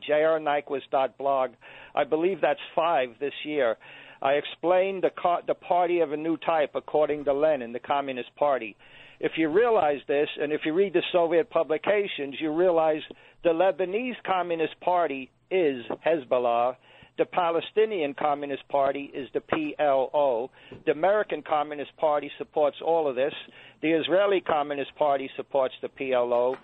jrnyquist.blog. 0.10 1.52
I 1.96 2.04
believe 2.04 2.42
that's 2.42 2.60
five 2.76 3.10
this 3.22 3.34
year. 3.46 3.78
I 4.22 4.34
explained 4.34 5.04
the, 5.04 5.10
co- 5.10 5.40
the 5.48 5.54
party 5.54 6.02
of 6.02 6.12
a 6.12 6.18
new 6.18 6.36
type 6.36 6.72
according 6.76 7.24
to 7.26 7.34
Lenin, 7.34 7.72
the 7.72 7.80
Communist 7.80 8.36
Party. 8.36 8.76
if 9.22 9.34
you 9.38 9.48
realize 9.50 10.00
this, 10.08 10.28
and 10.42 10.52
if 10.52 10.62
you 10.66 10.74
read 10.74 10.92
the 10.94 11.04
Soviet 11.14 11.50
publications, 11.50 12.36
you 12.42 12.52
realize 12.54 13.02
the 13.44 13.52
Lebanese 13.52 14.22
Communist 14.26 14.78
Party 14.82 15.32
is 15.50 15.86
Hezbollah. 16.06 16.76
The 17.18 17.26
Palestinian 17.26 18.14
Communist 18.14 18.68
Party 18.68 19.10
is 19.14 19.30
the 19.34 19.40
PLO. 19.40 20.50
The 20.86 20.92
American 20.92 21.42
Communist 21.42 21.96
Party 21.96 22.30
supports 22.38 22.78
all 22.86 23.08
of 23.08 23.16
this. 23.16 23.34
The 23.82 23.92
Israeli 23.92 24.42
Communist 24.42 24.94
Party 24.96 25.30
supports 25.38 25.76
the 25.82 25.88
PLO. 25.88 26.58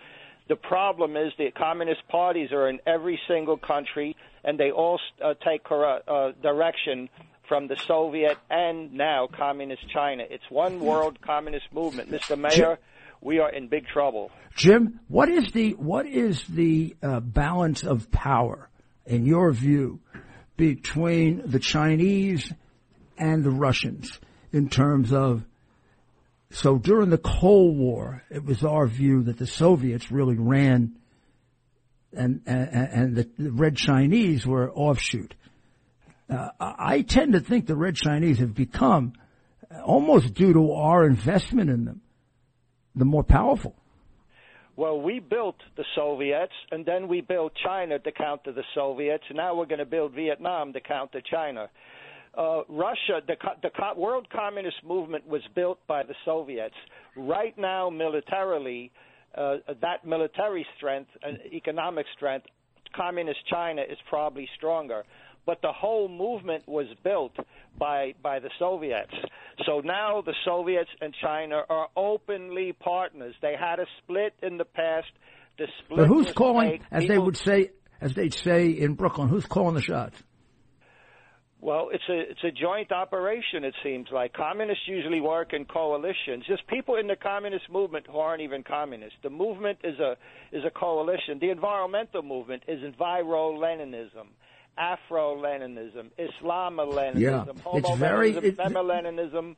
The 0.50 0.58
problem 0.58 1.16
is 1.16 1.32
the 1.38 1.52
communist 1.52 2.06
parties 2.10 2.52
are 2.52 2.68
in 2.68 2.80
every 2.86 3.18
single 3.30 3.56
country, 3.56 4.18
and 4.44 4.60
they 4.60 4.72
all 4.72 5.00
uh, 5.24 5.36
take 5.36 5.62
uh, 5.72 6.32
direction 6.42 7.08
from 7.48 7.68
the 7.68 7.78
Soviet 7.88 8.38
and 8.50 8.94
now 8.94 9.30
communist 9.32 9.84
China. 9.94 10.24
It's 10.30 10.44
one 10.50 10.82
world 10.82 11.22
communist 11.22 11.72
movement. 11.72 12.12
Mr. 12.12 12.38
Mayor, 12.38 12.78
we 13.22 13.40
are 13.40 13.50
in 13.50 13.70
big 13.70 13.88
trouble. 13.88 14.32
Jim, 14.58 15.00
what 15.08 15.30
is 15.30 15.54
the 15.54 15.72
what 15.76 16.06
is 16.06 16.44
the 16.48 16.96
uh, 17.02 17.22
balance 17.22 17.84
of 17.84 18.12
power 18.12 18.68
in 19.06 19.26
your 19.26 19.54
view 19.54 20.02
between 20.62 21.42
the 21.44 21.58
Chinese 21.58 22.54
and 23.18 23.44
the 23.44 23.50
Russians 23.50 24.20
in 24.54 24.70
terms 24.70 25.12
of 25.12 25.44
so 26.52 26.78
during 26.78 27.10
the 27.10 27.18
Cold 27.18 27.78
War, 27.78 28.22
it 28.30 28.46
was 28.46 28.64
our 28.64 28.86
view 28.86 29.24
that 29.24 29.40
the 29.40 29.48
Soviets 29.48 30.12
really 30.12 30.36
ran 30.36 30.98
and 32.14 32.42
and, 32.46 32.70
and 32.70 33.16
the, 33.16 33.28
the 33.40 33.52
Red 33.52 33.76
Chinese 33.76 34.46
were 34.46 34.72
offshoot. 34.72 35.34
Uh, 36.30 36.50
I 36.60 37.02
tend 37.02 37.34
to 37.34 37.40
think 37.40 37.66
the 37.66 37.76
Red 37.76 37.96
Chinese 37.96 38.38
have 38.38 38.54
become, 38.54 39.14
almost 39.84 40.36
due 40.36 40.54
to 40.54 40.74
our 40.74 41.08
investment 41.08 41.72
in 41.72 41.86
them, 41.86 42.02
the 42.94 43.06
more 43.06 43.24
powerful. 43.24 43.76
Well, 44.82 45.00
we 45.00 45.20
built 45.20 45.58
the 45.78 45.86
Soviets, 45.94 46.54
and 46.72 46.84
then 46.84 47.08
we 47.08 47.22
built 47.22 47.54
China 47.64 48.00
to 48.00 48.12
counter 48.12 48.52
the 48.52 48.64
Soviets. 48.74 49.24
And 49.30 49.38
now 49.38 49.54
we're 49.54 49.68
going 49.68 49.78
to 49.78 49.86
build 49.86 50.14
Vietnam 50.14 50.74
to 50.74 50.82
counter 50.82 51.22
China. 51.22 51.70
Uh, 52.36 52.64
Russia, 52.68 53.22
the, 53.28 53.36
the 53.62 53.70
world 53.96 54.26
communist 54.32 54.78
movement 54.84 55.28
was 55.28 55.44
built 55.54 55.78
by 55.86 56.02
the 56.02 56.16
Soviets. 56.26 56.74
Right 57.16 57.56
now, 57.60 57.92
militarily, 57.92 58.92
uh, 59.36 59.58
that 59.82 60.04
military 60.04 60.66
strength 60.78 61.12
and 61.22 61.38
economic 61.54 62.08
strength, 62.16 62.48
communist 62.96 63.46
China 63.52 63.84
is 63.84 64.00
probably 64.10 64.50
stronger 64.58 65.04
but 65.46 65.62
the 65.62 65.72
whole 65.72 66.08
movement 66.08 66.68
was 66.68 66.86
built 67.04 67.34
by 67.78 68.14
by 68.22 68.40
the 68.40 68.50
Soviets. 68.60 69.14
So 69.66 69.82
now 69.84 70.22
the 70.22 70.34
Soviets 70.46 70.90
and 71.02 71.14
China 71.22 71.62
are 71.70 71.88
openly 71.96 72.74
partners. 72.74 73.36
They 73.42 73.56
had 73.60 73.80
a 73.80 73.86
split 74.00 74.34
in 74.42 74.58
the 74.58 74.66
past. 74.66 75.08
The 75.58 75.68
split. 75.84 76.00
But 76.00 76.08
who's 76.08 76.32
calling, 76.32 76.82
as 76.92 77.04
People, 77.04 77.16
they 77.16 77.20
would 77.20 77.38
say, 77.38 77.72
as 78.00 78.14
they'd 78.14 78.34
say 78.34 78.70
in 78.70 78.96
Brooklyn, 78.96 79.30
who's 79.30 79.46
calling 79.46 79.76
the 79.76 79.82
shots? 79.82 80.22
Well, 81.62 81.90
it's 81.94 82.04
a 82.10 82.20
it's 82.32 82.44
a 82.44 82.52
joint 82.52 82.92
operation. 82.92 83.64
It 83.64 83.76
seems 83.84 84.08
like 84.12 84.34
communists 84.34 84.86
usually 84.88 85.22
work 85.22 85.54
in 85.54 85.66
coalitions. 85.66 86.44
Just 86.48 86.66
people 86.66 86.96
in 86.96 87.06
the 87.06 87.16
communist 87.16 87.70
movement 87.70 88.08
who 88.08 88.18
aren't 88.18 88.42
even 88.42 88.64
communists. 88.64 89.20
The 89.22 89.30
movement 89.30 89.78
is 89.84 90.00
a 90.00 90.18
is 90.52 90.64
a 90.66 90.72
coalition. 90.72 91.38
The 91.40 91.52
environmental 91.52 92.24
movement 92.24 92.64
is 92.68 92.80
enviro-Leninism. 92.80 94.30
Afro-Leninism, 94.78 96.12
Islam-Leninism, 96.18 97.20
yeah. 97.20 97.46
it's 97.74 97.98
very 97.98 98.32
it, 98.32 98.58
Leninism. 98.58 99.56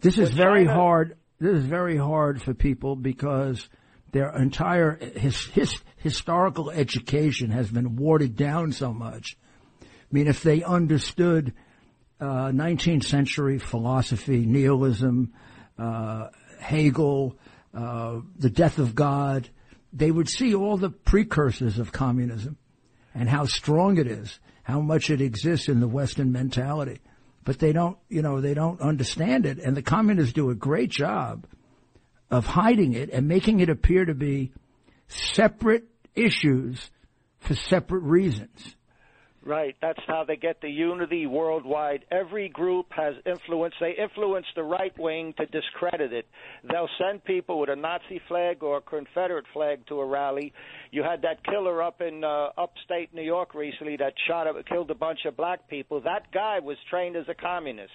This 0.00 0.18
is 0.18 0.30
very 0.30 0.66
China, 0.66 0.74
hard. 0.74 1.16
This 1.38 1.58
is 1.58 1.64
very 1.64 1.96
hard 1.96 2.42
for 2.42 2.54
people 2.54 2.96
because 2.96 3.68
their 4.10 4.30
entire 4.36 4.96
his, 4.96 5.46
his 5.46 5.80
historical 5.96 6.70
education 6.70 7.50
has 7.50 7.70
been 7.70 7.96
watered 7.96 8.36
down 8.36 8.72
so 8.72 8.92
much. 8.92 9.36
I 9.80 9.86
mean, 10.10 10.26
if 10.26 10.42
they 10.42 10.62
understood 10.62 11.54
uh, 12.20 12.50
19th 12.50 13.04
century 13.04 13.58
philosophy, 13.58 14.44
nihilism, 14.44 15.32
uh, 15.78 16.28
Hegel, 16.60 17.38
uh, 17.74 18.20
the 18.36 18.50
death 18.50 18.78
of 18.78 18.94
God, 18.94 19.48
they 19.92 20.10
would 20.10 20.28
see 20.28 20.54
all 20.54 20.76
the 20.76 20.90
precursors 20.90 21.78
of 21.78 21.92
communism 21.92 22.56
and 23.14 23.28
how 23.28 23.46
strong 23.46 23.98
it 23.98 24.06
is, 24.06 24.38
how 24.62 24.80
much 24.80 25.10
it 25.10 25.20
exists 25.20 25.68
in 25.68 25.80
the 25.80 25.88
Western 25.88 26.32
mentality. 26.32 27.00
But 27.44 27.58
they 27.58 27.72
don't, 27.72 27.98
you 28.08 28.22
know, 28.22 28.40
they 28.40 28.54
don't 28.54 28.80
understand 28.80 29.46
it. 29.46 29.58
And 29.58 29.76
the 29.76 29.82
communists 29.82 30.32
do 30.32 30.50
a 30.50 30.54
great 30.54 30.90
job 30.90 31.46
of 32.30 32.46
hiding 32.46 32.94
it 32.94 33.10
and 33.10 33.28
making 33.28 33.60
it 33.60 33.68
appear 33.68 34.04
to 34.04 34.14
be 34.14 34.52
separate 35.08 35.84
issues 36.14 36.90
for 37.40 37.54
separate 37.54 38.02
reasons. 38.02 38.76
Right. 39.44 39.74
That's 39.82 39.98
how 40.06 40.22
they 40.24 40.36
get 40.36 40.60
the 40.60 40.68
unity 40.68 41.26
worldwide. 41.26 42.04
Every 42.12 42.48
group 42.48 42.86
has 42.90 43.14
influence. 43.26 43.74
They 43.80 43.92
influence 44.00 44.46
the 44.54 44.62
right 44.62 44.96
wing 44.96 45.34
to 45.36 45.46
discredit 45.46 46.12
it. 46.12 46.26
They'll 46.70 46.88
send 46.96 47.24
people 47.24 47.58
with 47.58 47.68
a 47.68 47.74
Nazi 47.74 48.20
flag 48.28 48.62
or 48.62 48.76
a 48.76 48.80
Confederate 48.80 49.46
flag 49.52 49.84
to 49.88 49.98
a 49.98 50.06
rally. 50.06 50.52
You 50.92 51.02
had 51.02 51.22
that 51.22 51.44
killer 51.44 51.82
up 51.82 52.00
in 52.00 52.22
uh, 52.22 52.50
upstate 52.56 53.12
New 53.12 53.22
York 53.22 53.54
recently 53.54 53.96
that 53.96 54.14
shot, 54.28 54.46
killed 54.68 54.92
a 54.92 54.94
bunch 54.94 55.20
of 55.26 55.36
black 55.36 55.68
people. 55.68 56.00
That 56.00 56.30
guy 56.32 56.60
was 56.60 56.76
trained 56.88 57.16
as 57.16 57.24
a 57.28 57.34
communist. 57.34 57.90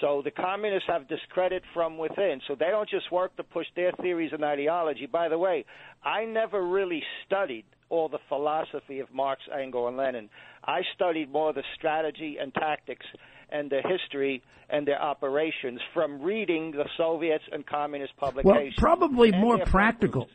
So 0.00 0.22
the 0.24 0.30
communists 0.30 0.88
have 0.88 1.08
discredit 1.08 1.62
from 1.74 1.98
within. 1.98 2.40
So 2.48 2.54
they 2.54 2.66
don't 2.70 2.88
just 2.88 3.10
work 3.12 3.36
to 3.36 3.42
push 3.42 3.66
their 3.76 3.92
theories 4.00 4.30
and 4.32 4.44
ideology. 4.44 5.06
By 5.06 5.28
the 5.28 5.38
way, 5.38 5.64
I 6.02 6.24
never 6.24 6.66
really 6.66 7.02
studied 7.26 7.64
all 7.90 8.08
the 8.08 8.20
philosophy 8.28 9.00
of 9.00 9.12
Marx, 9.12 9.42
Engels, 9.52 9.88
and 9.88 9.96
Lenin. 9.96 10.30
I 10.64 10.80
studied 10.94 11.30
more 11.30 11.52
the 11.52 11.64
strategy 11.76 12.36
and 12.40 12.54
tactics 12.54 13.04
and 13.50 13.68
the 13.68 13.82
history 13.86 14.42
and 14.70 14.86
their 14.86 15.02
operations 15.02 15.80
from 15.92 16.22
reading 16.22 16.70
the 16.70 16.84
Soviets 16.96 17.44
and 17.50 17.66
communist 17.66 18.16
publications. 18.16 18.74
Well, 18.80 18.96
probably 18.96 19.32
more 19.32 19.58
practical. 19.64 20.28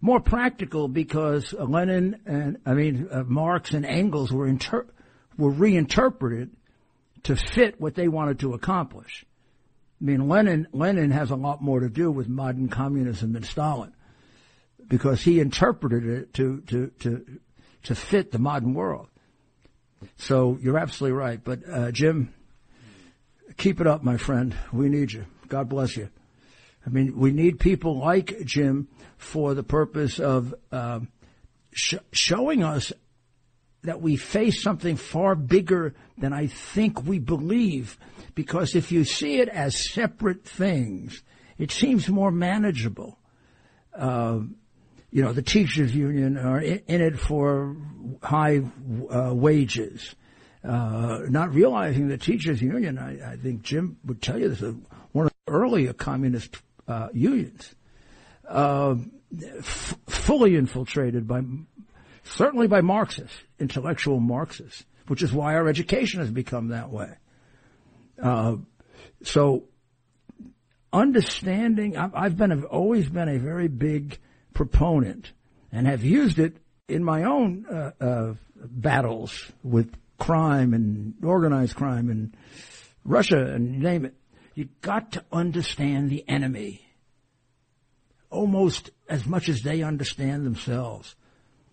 More 0.00 0.20
practical 0.20 0.88
because 0.88 1.52
Lenin 1.52 2.20
and 2.26 2.58
I 2.64 2.74
mean 2.74 3.08
uh, 3.10 3.22
Marx 3.24 3.72
and 3.72 3.84
Engels 3.84 4.32
were 4.32 4.46
inter- 4.46 4.86
were 5.36 5.50
reinterpreted 5.50 6.50
to 7.24 7.36
fit 7.36 7.80
what 7.80 7.94
they 7.94 8.08
wanted 8.08 8.38
to 8.40 8.54
accomplish. 8.54 9.24
I 10.00 10.04
mean, 10.04 10.28
Lenin 10.28 10.68
Lenin 10.72 11.10
has 11.10 11.30
a 11.30 11.36
lot 11.36 11.62
more 11.62 11.80
to 11.80 11.88
do 11.88 12.10
with 12.10 12.28
modern 12.28 12.68
communism 12.68 13.32
than 13.32 13.42
Stalin 13.42 13.92
because 14.88 15.22
he 15.22 15.40
interpreted 15.40 16.04
it 16.04 16.34
to, 16.34 16.60
to, 16.62 16.90
to, 17.00 17.26
to 17.84 17.94
fit 17.94 18.32
the 18.32 18.38
modern 18.38 18.74
world. 18.74 19.08
So 20.16 20.58
you're 20.60 20.78
absolutely 20.78 21.16
right. 21.16 21.42
But, 21.42 21.60
uh, 21.68 21.90
Jim, 21.90 22.34
keep 23.56 23.80
it 23.80 23.86
up, 23.86 24.02
my 24.02 24.16
friend. 24.16 24.54
We 24.72 24.88
need 24.88 25.12
you. 25.12 25.24
God 25.48 25.68
bless 25.68 25.96
you. 25.96 26.10
I 26.86 26.90
mean, 26.90 27.18
we 27.18 27.30
need 27.30 27.58
people 27.58 27.98
like 27.98 28.44
Jim 28.44 28.88
for 29.16 29.54
the 29.54 29.62
purpose 29.62 30.18
of 30.18 30.54
uh, 30.70 31.00
sh- 31.72 31.94
showing 32.12 32.62
us 32.62 32.92
that 33.84 34.00
we 34.00 34.16
face 34.16 34.62
something 34.62 34.96
far 34.96 35.34
bigger 35.34 35.94
than 36.18 36.32
I 36.32 36.48
think 36.48 37.04
we 37.04 37.18
believe. 37.18 37.98
Because 38.34 38.74
if 38.74 38.90
you 38.90 39.04
see 39.04 39.40
it 39.40 39.48
as 39.48 39.92
separate 39.92 40.44
things, 40.44 41.22
it 41.58 41.70
seems 41.70 42.08
more 42.08 42.32
manageable. 42.32 43.18
Uh, 43.96 44.40
you 45.10 45.22
know, 45.22 45.32
the 45.32 45.42
teachers 45.42 45.94
union 45.94 46.36
are 46.36 46.60
in, 46.60 46.82
it 46.88 47.18
for 47.20 47.76
high 48.22 48.62
uh, 49.08 49.32
wages. 49.32 50.14
Uh, 50.64 51.20
not 51.28 51.54
realizing 51.54 52.08
the 52.08 52.18
teachers 52.18 52.60
union, 52.60 52.98
I, 52.98 53.32
I, 53.32 53.36
think 53.36 53.62
Jim 53.62 53.98
would 54.06 54.22
tell 54.22 54.40
you 54.40 54.48
this 54.48 54.62
is 54.62 54.74
one 55.12 55.26
of 55.26 55.32
the 55.46 55.52
earlier 55.52 55.92
communist 55.92 56.56
uh, 56.88 57.08
unions, 57.12 57.74
uh, 58.48 58.96
f- 59.58 59.94
fully 60.08 60.56
infiltrated 60.56 61.28
by, 61.28 61.42
certainly 62.24 62.66
by 62.66 62.80
Marxists, 62.80 63.36
intellectual 63.58 64.20
Marxists, 64.20 64.84
which 65.06 65.22
is 65.22 65.32
why 65.32 65.54
our 65.54 65.68
education 65.68 66.20
has 66.20 66.30
become 66.30 66.68
that 66.68 66.90
way. 66.90 67.10
Uh, 68.20 68.56
so, 69.22 69.64
understanding, 70.92 71.96
I've, 71.96 72.36
been, 72.36 72.52
I've 72.52 72.64
always 72.64 73.08
been 73.08 73.28
a 73.28 73.38
very 73.38 73.68
big 73.68 74.18
proponent 74.52 75.32
and 75.72 75.86
have 75.86 76.04
used 76.04 76.38
it 76.38 76.56
in 76.88 77.02
my 77.02 77.24
own 77.24 77.66
uh, 77.66 77.90
uh, 78.00 78.34
battles 78.54 79.50
with 79.62 79.92
crime 80.18 80.72
and 80.74 81.14
organized 81.22 81.74
crime 81.74 82.08
and 82.08 82.36
Russia 83.04 83.52
and 83.52 83.80
name 83.80 84.04
it. 84.04 84.14
You 84.54 84.68
got 84.80 85.12
to 85.12 85.24
understand 85.32 86.10
the 86.10 86.24
enemy 86.28 86.86
almost 88.30 88.90
as 89.08 89.26
much 89.26 89.48
as 89.48 89.62
they 89.62 89.82
understand 89.82 90.46
themselves. 90.46 91.16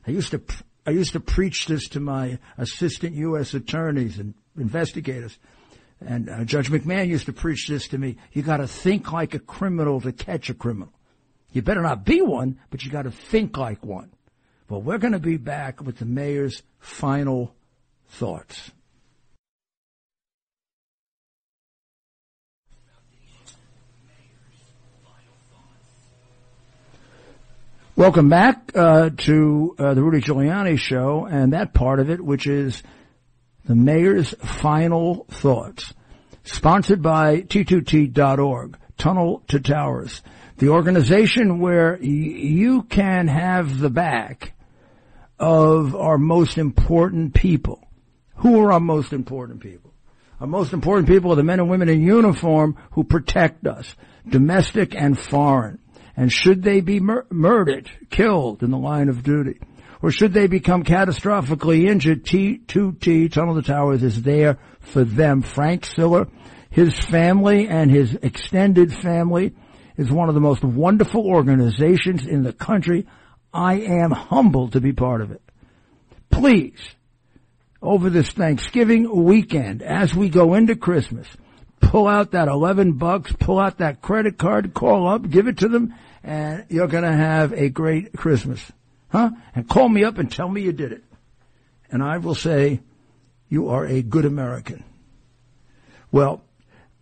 I 0.05 0.11
used 0.11 0.31
to 0.31 0.41
I 0.85 0.91
used 0.91 1.13
to 1.13 1.19
preach 1.19 1.67
this 1.67 1.87
to 1.89 1.99
my 1.99 2.39
assistant 2.57 3.13
U.S. 3.15 3.53
attorneys 3.53 4.17
and 4.17 4.33
investigators. 4.57 5.37
And 6.03 6.29
uh, 6.29 6.43
Judge 6.43 6.71
MacMahon 6.71 7.07
used 7.07 7.27
to 7.27 7.33
preach 7.33 7.67
this 7.67 7.87
to 7.89 7.97
me. 7.97 8.17
You 8.31 8.41
got 8.41 8.57
to 8.57 8.67
think 8.67 9.11
like 9.11 9.35
a 9.35 9.39
criminal 9.39 10.01
to 10.01 10.11
catch 10.11 10.49
a 10.49 10.55
criminal. 10.55 10.91
You 11.51 11.61
better 11.61 11.81
not 11.81 12.05
be 12.05 12.21
one, 12.21 12.59
but 12.71 12.83
you 12.83 12.89
got 12.89 13.03
to 13.03 13.11
think 13.11 13.57
like 13.57 13.85
one. 13.85 14.11
Well, 14.69 14.81
we're 14.81 14.97
going 14.97 15.13
to 15.13 15.19
be 15.19 15.37
back 15.37 15.81
with 15.81 15.97
the 15.97 16.05
mayor's 16.05 16.63
final 16.79 17.53
thoughts. 18.07 18.71
Welcome 27.97 28.29
back 28.29 28.71
uh, 28.73 29.09
to 29.09 29.75
uh, 29.77 29.93
the 29.93 30.01
Rudy 30.01 30.21
Giuliani 30.21 30.79
show 30.79 31.27
and 31.29 31.51
that 31.51 31.73
part 31.73 31.99
of 31.99 32.09
it, 32.09 32.21
which 32.21 32.47
is 32.47 32.81
the 33.65 33.75
mayor's 33.75 34.33
final 34.39 35.25
thoughts. 35.29 35.93
Sponsored 36.43 37.01
by 37.01 37.41
T2T.org, 37.41 38.77
Tunnel 38.97 39.43
to 39.49 39.59
Towers, 39.59 40.21
the 40.57 40.69
organization 40.69 41.59
where 41.59 41.97
y- 42.01 42.07
you 42.07 42.83
can 42.83 43.27
have 43.27 43.79
the 43.79 43.89
back 43.89 44.53
of 45.37 45.93
our 45.93 46.17
most 46.17 46.57
important 46.57 47.33
people. 47.33 47.85
Who 48.37 48.61
are 48.61 48.71
our 48.71 48.79
most 48.79 49.11
important 49.11 49.59
people? 49.59 49.93
Our 50.39 50.47
most 50.47 50.71
important 50.71 51.09
people 51.09 51.33
are 51.33 51.35
the 51.35 51.43
men 51.43 51.59
and 51.59 51.69
women 51.69 51.89
in 51.89 52.01
uniform 52.01 52.77
who 52.91 53.03
protect 53.03 53.67
us, 53.67 53.95
domestic 54.27 54.95
and 54.95 55.19
foreign. 55.19 55.79
And 56.15 56.31
should 56.31 56.63
they 56.63 56.81
be 56.81 56.99
mur- 56.99 57.25
murdered, 57.29 57.89
killed 58.09 58.63
in 58.63 58.71
the 58.71 58.77
line 58.77 59.09
of 59.09 59.23
duty, 59.23 59.59
or 60.01 60.11
should 60.11 60.33
they 60.33 60.47
become 60.47 60.83
catastrophically 60.83 61.87
injured, 61.87 62.25
T2T, 62.25 63.31
Tunnel 63.31 63.55
to 63.55 63.61
Towers, 63.61 64.03
is 64.03 64.21
there 64.21 64.57
for 64.79 65.03
them. 65.03 65.41
Frank 65.41 65.85
Siller, 65.85 66.27
his 66.69 66.97
family 66.97 67.67
and 67.67 67.91
his 67.91 68.15
extended 68.15 68.93
family 68.93 69.53
is 69.97 70.11
one 70.11 70.29
of 70.29 70.35
the 70.35 70.41
most 70.41 70.63
wonderful 70.63 71.27
organizations 71.27 72.25
in 72.25 72.43
the 72.43 72.53
country. 72.53 73.05
I 73.53 73.81
am 73.81 74.11
humbled 74.11 74.73
to 74.73 74.81
be 74.81 74.93
part 74.93 75.21
of 75.21 75.31
it. 75.31 75.41
Please, 76.31 76.79
over 77.81 78.09
this 78.09 78.31
Thanksgiving 78.31 79.23
weekend, 79.25 79.81
as 79.81 80.15
we 80.15 80.29
go 80.29 80.53
into 80.53 80.75
Christmas, 80.75 81.27
pull 81.81 82.07
out 82.07 82.31
that 82.31 82.47
11 82.47 82.93
bucks, 82.93 83.33
pull 83.33 83.59
out 83.59 83.79
that 83.79 84.01
credit 84.01 84.37
card, 84.37 84.73
call 84.73 85.07
up, 85.07 85.29
give 85.29 85.47
it 85.47 85.57
to 85.57 85.67
them, 85.67 85.93
and 86.23 86.65
you're 86.69 86.87
gonna 86.87 87.15
have 87.15 87.51
a 87.53 87.69
great 87.69 88.13
Christmas. 88.13 88.71
Huh? 89.09 89.31
And 89.55 89.67
call 89.67 89.89
me 89.89 90.03
up 90.03 90.17
and 90.17 90.31
tell 90.31 90.47
me 90.47 90.61
you 90.61 90.71
did 90.71 90.93
it. 90.93 91.03
And 91.91 92.01
I 92.01 92.17
will 92.19 92.35
say, 92.35 92.79
you 93.49 93.69
are 93.69 93.85
a 93.85 94.01
good 94.01 94.23
American. 94.23 94.83
Well, 96.11 96.41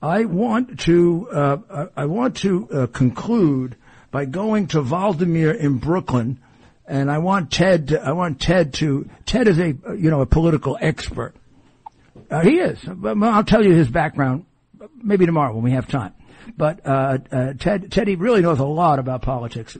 I 0.01 0.25
want 0.25 0.79
to, 0.81 1.29
uh, 1.31 1.87
I 1.95 2.05
want 2.05 2.37
to 2.37 2.69
uh, 2.71 2.87
conclude 2.87 3.75
by 4.11 4.25
going 4.25 4.67
to 4.67 4.81
Valdemir 4.81 5.55
in 5.55 5.77
Brooklyn, 5.77 6.39
and 6.87 7.11
I 7.11 7.19
want 7.19 7.51
Ted, 7.51 7.89
to, 7.89 8.01
I 8.01 8.13
want 8.13 8.41
Ted 8.41 8.73
to, 8.75 9.07
Ted 9.25 9.47
is 9.47 9.59
a, 9.59 9.75
you 9.95 10.09
know, 10.09 10.21
a 10.21 10.25
political 10.25 10.77
expert. 10.81 11.35
Uh, 12.31 12.41
he 12.41 12.59
is. 12.59 12.79
I'll 13.03 13.43
tell 13.43 13.63
you 13.63 13.73
his 13.73 13.89
background 13.89 14.45
maybe 14.95 15.25
tomorrow 15.25 15.53
when 15.53 15.63
we 15.63 15.71
have 15.71 15.87
time. 15.87 16.13
But 16.57 16.85
uh, 16.85 17.17
uh, 17.31 17.53
Ted, 17.59 17.91
Teddy 17.91 18.15
really 18.15 18.41
knows 18.41 18.59
a 18.59 18.65
lot 18.65 18.99
about 18.99 19.21
politics, 19.21 19.77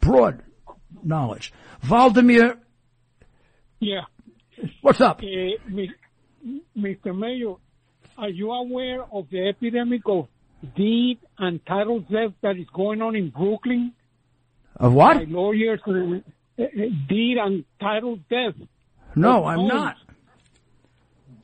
broad 0.00 0.42
knowledge. 1.02 1.52
Valdemir, 1.84 2.56
Yeah. 3.80 4.02
what's 4.82 5.00
up? 5.00 5.20
Uh, 5.20 5.24
Mr. 6.76 7.16
Mayor, 7.16 7.54
are 8.18 8.28
you 8.28 8.52
aware 8.52 9.02
of 9.12 9.28
the 9.30 9.48
epidemic 9.48 10.02
of 10.06 10.28
deed 10.76 11.18
and 11.38 11.64
title 11.66 12.04
theft 12.10 12.34
that 12.42 12.56
is 12.56 12.66
going 12.72 13.02
on 13.02 13.16
in 13.16 13.30
Brooklyn? 13.30 13.92
Of 14.76 14.92
what? 14.92 15.16
By 15.16 15.24
lawyers, 15.24 15.80
uh, 15.86 16.62
uh, 16.62 16.66
deed 17.08 17.38
and 17.38 17.64
title 17.80 18.18
theft. 18.28 18.58
No, 19.14 19.44
I'm 19.44 19.58
homes. 19.60 19.72
not. 19.72 19.96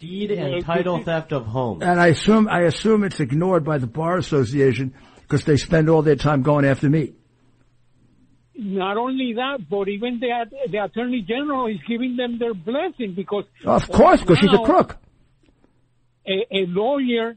Deed 0.02 0.32
and 0.32 0.64
title 0.64 0.98
theft 1.04 1.30
of 1.32 1.46
homes. 1.46 1.82
And 1.82 2.00
I 2.00 2.08
assume 2.08 2.48
I 2.48 2.62
assume 2.62 3.04
it's 3.04 3.20
ignored 3.20 3.64
by 3.64 3.78
the 3.78 3.86
bar 3.86 4.16
association 4.18 4.94
because 5.22 5.44
they 5.44 5.56
spend 5.56 5.88
all 5.88 6.02
their 6.02 6.16
time 6.16 6.42
going 6.42 6.64
after 6.64 6.90
me. 6.90 7.12
Not 8.56 8.96
only 8.96 9.34
that, 9.34 9.58
but 9.70 9.88
even 9.88 10.18
the 10.18 10.28
the 10.72 10.78
attorney 10.84 11.24
general 11.26 11.68
is 11.68 11.78
giving 11.88 12.16
them 12.16 12.38
their 12.38 12.52
blessing 12.52 13.14
because 13.14 13.44
Of 13.64 13.88
course, 13.88 14.20
because 14.20 14.38
she's 14.40 14.52
a 14.52 14.64
crook. 14.64 14.98
A, 16.26 16.36
a 16.62 16.66
lawyer 16.66 17.36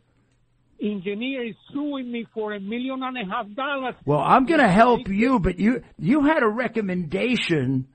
engineer 0.81 1.45
is 1.45 1.55
suing 1.71 2.11
me 2.11 2.27
for 2.33 2.53
a 2.53 2.59
million 2.59 3.01
and 3.03 3.17
a 3.17 3.25
half 3.31 3.47
dollars. 3.55 3.95
Well, 4.05 4.19
I'm 4.19 4.45
going 4.45 4.59
to 4.59 4.69
help 4.69 5.07
you, 5.07 5.39
but 5.39 5.59
you 5.59 5.83
you 5.97 6.23
had 6.23 6.41
a 6.43 6.49
recommendation 6.49 7.87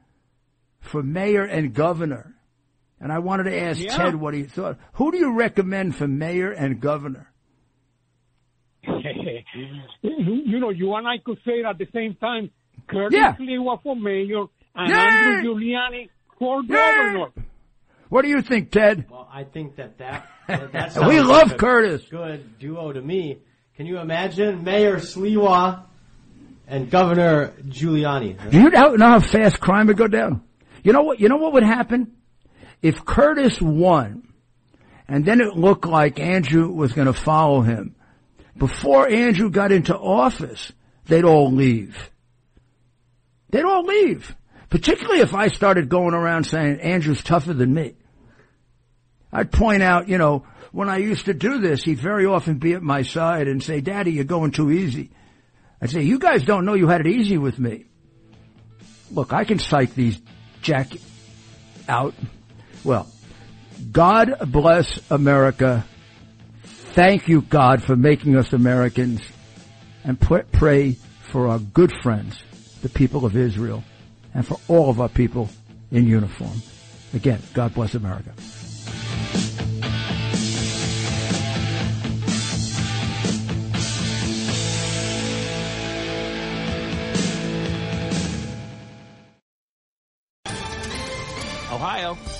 for 0.81 1.03
mayor 1.03 1.45
and 1.45 1.75
governor, 1.75 2.35
and 3.01 3.13
I 3.13 3.19
wanted 3.19 3.45
to 3.45 3.59
ask 3.61 3.81
Yeah. 3.81 3.97
Ted 3.97 4.15
what 4.15 4.35
he 4.35 4.45
thought. 4.45 4.79
Who 4.95 5.11
do 5.11 5.19
you 5.19 5.33
recommend 5.35 5.97
for 5.97 6.07
mayor 6.07 6.51
and 6.51 6.81
governor? 6.81 7.33
you 8.85 10.59
know, 10.61 10.71
you 10.71 10.95
and 10.95 11.07
I 11.07 11.19
could 11.19 11.39
say 11.45 11.61
it 11.61 11.67
at 11.67 11.79
the 11.79 11.87
same 11.93 12.15
time. 12.15 12.51
Curtis 12.89 13.19
Yeah. 13.19 13.35
Sliwa 13.37 13.83
for 13.83 13.97
mayor 13.97 14.45
and 14.75 14.89
Yay! 14.89 14.97
Andrew 14.97 15.55
Giuliani 15.55 16.09
for 16.39 16.63
governor. 16.63 17.29
What 18.09 18.23
do 18.23 18.29
you 18.29 18.43
think, 18.43 18.71
Ted? 18.73 19.07
Well, 19.11 19.29
I 19.33 19.45
think 19.45 19.77
that 19.77 19.99
that, 19.99 20.29
that, 20.49 20.73
that 20.73 21.09
We 21.09 21.21
love 21.21 21.49
like 21.49 21.53
a 21.53 21.57
Curtis. 21.59 22.05
Good 22.11 22.59
duo 22.59 22.93
to 22.93 23.01
me. 23.01 23.39
Can 23.77 23.87
you 23.87 23.99
imagine 23.99 24.65
Mayor 24.65 24.97
Sliwa 24.97 25.85
and 26.67 26.91
Governor 26.91 27.53
Giuliani? 27.67 28.51
Do 28.51 28.61
you 28.61 28.71
know 28.71 28.95
know 28.97 29.07
how 29.11 29.21
fast 29.21 29.61
crime 29.61 29.87
would 29.87 29.97
go 29.97 30.07
down? 30.09 30.43
You 30.83 30.93
know 30.93 31.03
what? 31.03 31.21
You 31.21 31.29
know 31.29 31.37
what 31.37 31.53
would 31.55 31.63
happen 31.63 32.13
if 32.83 33.05
Curtis 33.05 33.61
won, 33.61 34.33
and 35.09 35.25
then 35.25 35.41
it 35.41 35.57
looked 35.57 35.87
like 35.87 36.21
Andrew 36.21 36.69
was 36.71 36.93
going 36.93 37.07
to 37.07 37.13
follow 37.13 37.63
him. 37.63 37.97
Before 38.57 39.09
Andrew 39.09 39.51
got 39.51 39.73
into 39.73 39.97
office, 39.97 40.73
they'd 41.07 41.25
all 41.25 41.51
leave. 41.51 42.11
They'd 43.51 43.65
all 43.65 43.85
leave. 43.85 44.35
Particularly 44.69 45.21
if 45.21 45.35
I 45.35 45.49
started 45.49 45.89
going 45.89 46.15
around 46.15 46.45
saying 46.45 46.81
Andrew's 46.81 47.25
tougher 47.25 47.53
than 47.53 47.75
me. 47.75 47.97
I'd 49.33 49.51
point 49.51 49.83
out, 49.83 50.09
you 50.09 50.19
know, 50.19 50.47
when 50.73 50.89
I 50.89 50.99
used 50.99 51.27
to 51.27 51.35
do 51.35 51.59
this, 51.59 51.83
he'd 51.83 51.99
very 51.99 52.27
often 52.27 52.59
be 52.59 52.75
at 52.75 52.83
my 52.83 53.03
side 53.03 53.49
and 53.49 53.63
say, 53.63 53.81
Daddy, 53.81 54.13
you're 54.13 54.25
going 54.25 54.53
too 54.53 54.71
easy. 54.71 55.11
I'd 55.83 55.91
say, 55.91 56.03
you 56.03 56.19
guys 56.19 56.45
don't 56.45 56.65
know 56.65 56.75
you 56.75 56.87
had 56.87 57.01
it 57.01 57.09
easy 57.09 57.39
with 57.39 57.59
me. 57.59 57.87
Look, 59.11 59.33
I 59.33 59.45
can 59.45 59.59
cite 59.59 59.95
these 59.95 60.21
jack 60.63 60.89
out. 61.89 62.15
Well, 62.85 63.07
God 63.93 64.37
bless 64.47 65.01
America. 65.11 65.85
Thank 66.63 67.29
you, 67.29 67.43
God, 67.43 67.83
for 67.83 67.97
making 67.97 68.37
us 68.37 68.53
Americans 68.53 69.21
and 70.05 70.19
pray 70.21 70.97
for 71.31 71.49
our 71.49 71.59
good 71.59 71.93
friends, 72.03 72.43
the 72.83 72.89
people 72.89 73.25
of 73.25 73.37
Israel, 73.37 73.85
and 74.35 74.47
for 74.47 74.59
all 74.69 74.91
of 74.91 75.01
our 75.01 75.09
people 75.09 75.49
in 75.91 76.07
uniform. 76.07 76.63
Again, 77.13 77.41
God 77.53 77.75
bless 77.75 77.95
America. 77.95 78.33
Ohio, 91.73 92.15